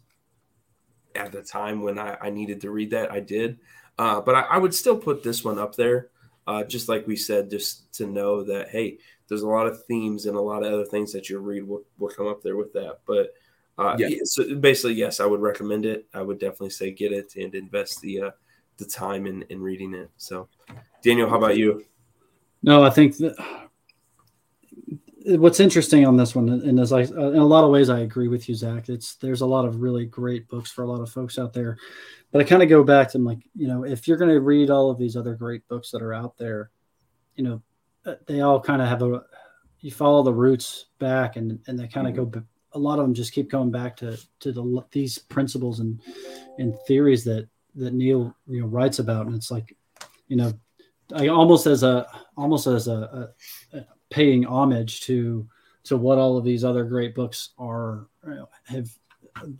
[1.14, 3.58] at the time when I, I needed to read that, I did.
[3.98, 6.08] Uh, but I, I would still put this one up there,
[6.46, 8.98] uh, just like we said, just to know that hey,
[9.28, 11.82] there's a lot of themes and a lot of other things that you'll read will,
[11.98, 13.00] will come up there with that.
[13.06, 13.34] But
[13.78, 14.08] uh, Yeah.
[14.08, 16.06] yeah, so basically, yes, I would recommend it.
[16.12, 18.30] I would definitely say get it and invest the uh,
[18.76, 20.10] the time in, in reading it.
[20.16, 20.48] So,
[21.02, 21.84] Daniel, how about you?
[22.62, 23.34] No, I think that
[25.24, 28.28] what's interesting on this one, and as I, in a lot of ways, I agree
[28.28, 28.88] with you, Zach.
[28.88, 31.78] It's there's a lot of really great books for a lot of folks out there,
[32.30, 34.70] but I kind of go back to like, you know, if you're going to read
[34.70, 36.70] all of these other great books that are out there,
[37.36, 37.62] you know,
[38.04, 39.22] uh, they all kind of have a,
[39.80, 42.42] you follow the roots back, and and they kind of go.
[42.74, 46.00] A lot of them just keep coming back to to the these principles and
[46.58, 49.76] and theories that that Neil you know writes about, and it's like,
[50.28, 50.52] you know,
[51.14, 52.06] I almost as a
[52.36, 53.32] almost as a,
[53.72, 55.46] a, a paying homage to
[55.84, 58.06] to what all of these other great books are
[58.64, 58.88] have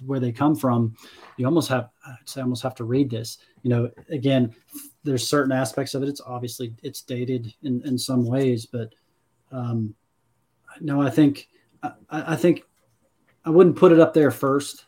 [0.07, 0.95] where they come from.
[1.37, 1.91] You almost have
[2.25, 3.39] say almost have to read this.
[3.63, 4.55] You know, again,
[5.05, 6.09] there's certain aspects of it.
[6.09, 8.95] It's obviously it's dated in in some ways, but
[9.51, 9.95] um,
[10.81, 11.49] no, I think
[11.83, 12.63] I, I think
[13.45, 14.85] I wouldn't put it up there first.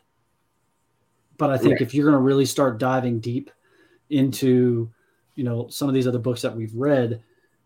[1.37, 1.81] But I think Right.
[1.81, 3.51] if you're going to really start diving deep
[4.09, 4.89] into
[5.35, 7.21] you know some of these other books that we've read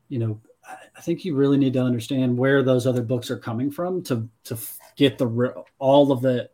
[0.08, 3.38] you know I- i think you really need to understand where those other books are
[3.38, 4.58] coming from to to
[4.96, 6.50] get the all of the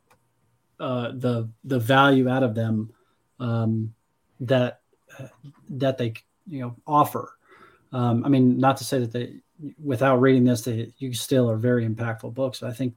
[0.80, 2.92] uh the the value out of them
[3.40, 3.94] um
[4.42, 4.82] that
[5.20, 5.28] uh,
[5.70, 6.16] that they
[6.48, 7.38] you know offer
[7.94, 9.36] um i mean not to say that they
[9.82, 12.96] without reading this they you still are very impactful books i think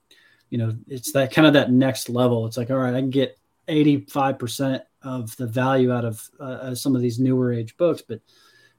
[0.51, 3.11] you know it's that kind of that next level it's like all right i can
[3.11, 3.39] get
[3.69, 8.21] 85% of the value out of uh, some of these newer age books but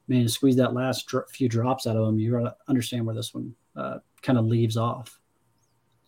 [0.07, 3.99] man squeeze that last few drops out of them you understand where this one uh,
[4.23, 5.19] kind of leaves off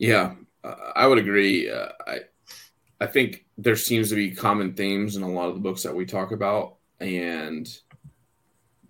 [0.02, 0.34] Yeah,
[0.64, 1.70] uh, I would agree.
[1.70, 2.20] Uh, I
[3.00, 5.94] I think there seems to be common themes in a lot of the books that
[5.94, 7.70] we talk about, and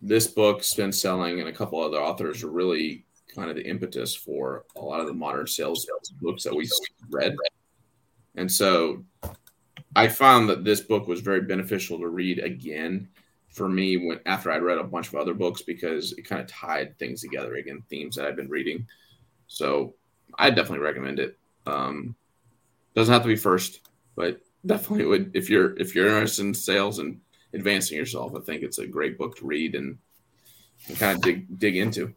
[0.01, 4.15] this book SPIN Selling, and a couple other authors are really kind of the impetus
[4.15, 5.87] for a lot of the modern sales
[6.21, 6.69] books that we
[7.09, 7.35] read.
[8.35, 9.03] And so,
[9.95, 13.09] I found that this book was very beneficial to read again
[13.49, 16.47] for me when after I'd read a bunch of other books because it kind of
[16.47, 18.87] tied things together again, themes that I've been reading.
[19.47, 19.95] So
[20.39, 21.37] I definitely recommend it.
[21.65, 22.15] Um,
[22.95, 23.81] doesn't have to be first,
[24.15, 27.19] but definitely would if you're if you're interested in sales and
[27.53, 28.33] advancing yourself.
[28.35, 29.97] I think it's a great book to read and,
[30.87, 32.13] and kind of dig dig into.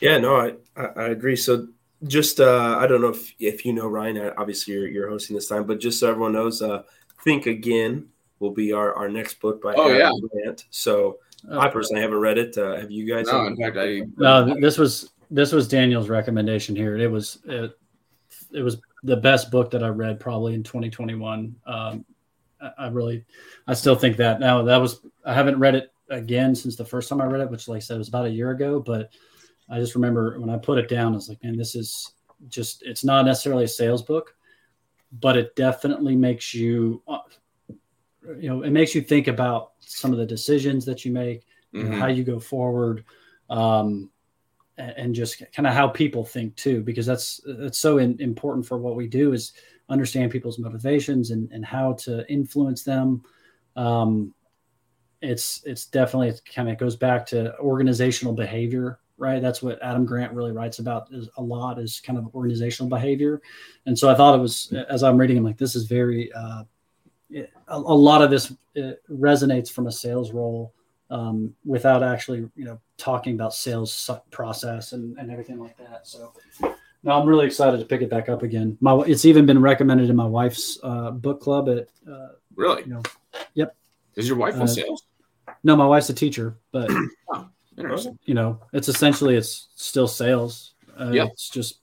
[0.00, 1.36] Yeah, no, I, I, I agree.
[1.36, 1.68] So
[2.06, 4.18] just uh, I don't know if, if you know Ryan.
[4.18, 6.82] uh, Obviously, you're, you're hosting this time, but just so everyone knows, uh,
[7.24, 10.66] Think Again will be our, our next book by Oh, Adam Grant.
[10.70, 11.18] So
[11.50, 12.56] Uh, I personally haven't read it.
[12.58, 13.26] Uh, have you guys?
[13.26, 17.78] No, in fact, I no this was this was daniel's recommendation here it was it,
[18.50, 22.04] it was the best book that i read probably in 2021 um,
[22.60, 23.24] I, I really
[23.66, 27.10] i still think that now that was i haven't read it again since the first
[27.10, 29.10] time i read it which like i said was about a year ago but
[29.70, 32.12] i just remember when i put it down i was like man this is
[32.48, 34.34] just it's not necessarily a sales book
[35.20, 37.18] but it definitely makes you uh,
[38.38, 41.84] you know it makes you think about some of the decisions that you make you
[41.84, 41.98] know, Mhm.
[41.98, 43.04] how you go forward
[43.50, 44.10] um,
[44.78, 48.66] and, and just kind of how people think too because that's that's so in, important
[48.66, 49.52] for what we do is
[49.88, 53.22] understand people's motivations and, and how to influence them
[53.76, 54.34] um,
[55.20, 60.06] it's it's definitely it kind of goes back to organizational behavior right that's what adam
[60.06, 63.42] grant really writes about is a lot is kind of organizational behavior
[63.86, 66.64] and so i thought it was as i'm reading i'm like this is very uh,
[67.30, 68.52] it, a, a, lot of this
[69.10, 70.72] resonates from a sales role
[71.10, 76.06] um, without actually you know talking about sales process and, and everything like that.
[76.06, 76.32] So
[77.02, 78.76] no, I'm really excited to pick it back up again.
[78.80, 82.88] My it's even been recommended in my wife's uh, book club at uh, really you
[82.88, 83.02] know
[83.54, 83.74] yep.
[84.16, 85.04] Is your wife in uh, sales?
[85.62, 86.90] No, my wife's a teacher, but
[87.32, 87.48] oh,
[87.78, 88.18] interesting.
[88.24, 90.74] You know, it's essentially it's still sales.
[90.98, 91.80] Uh, yeah, it's just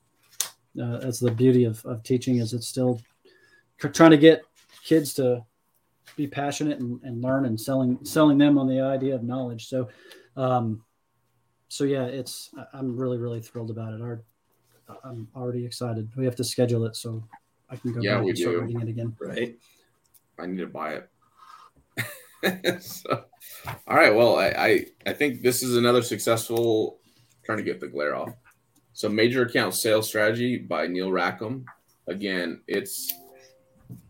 [0.81, 3.01] uh, that's the beauty of, of teaching is it's still
[3.79, 4.41] trying to get
[4.83, 5.43] kids to
[6.15, 9.67] be passionate and, and learn and selling selling them on the idea of knowledge.
[9.67, 9.89] So,
[10.35, 10.83] um,
[11.69, 14.01] so yeah, it's I'm really really thrilled about it.
[14.01, 14.23] Our,
[15.03, 16.09] I'm already excited.
[16.15, 17.23] We have to schedule it so
[17.69, 18.61] I can go yeah, back and start do.
[18.61, 19.15] reading it again.
[19.19, 19.57] Right.
[20.37, 21.09] I need to buy it.
[22.79, 23.25] so,
[23.87, 24.13] all right.
[24.13, 26.99] Well, I, I I think this is another successful.
[27.45, 28.31] Trying to get the glare off.
[28.93, 31.65] So, major account sales strategy by Neil Rackham.
[32.07, 33.13] Again, it's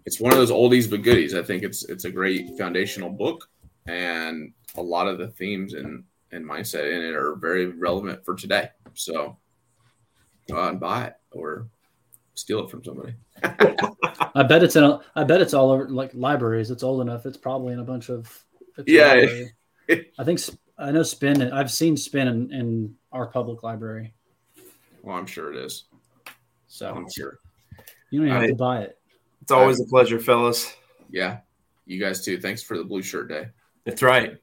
[0.05, 1.33] it's one of those oldies but goodies.
[1.33, 3.49] I think it's it's a great foundational book,
[3.87, 8.35] and a lot of the themes and and mindset in it are very relevant for
[8.35, 8.69] today.
[8.93, 9.37] So
[10.49, 11.67] go out and buy it or
[12.35, 13.15] steal it from somebody.
[14.19, 14.83] I bet it's in.
[14.83, 16.71] A, I bet it's all over like libraries.
[16.71, 17.25] It's old enough.
[17.25, 18.43] It's probably in a bunch of.
[18.85, 19.25] Yeah.
[20.19, 20.39] I think
[20.77, 21.41] I know Spin.
[21.51, 24.13] I've seen Spin in, in our public library.
[25.03, 25.85] Well, I'm sure it is.
[26.67, 27.39] So I'm sure.
[28.09, 28.97] You don't even have to buy it.
[29.41, 30.73] It's always a pleasure, fellas.
[31.09, 31.39] Yeah.
[31.85, 32.39] You guys too.
[32.39, 33.49] Thanks for the blue shirt day.
[33.85, 34.37] That's right.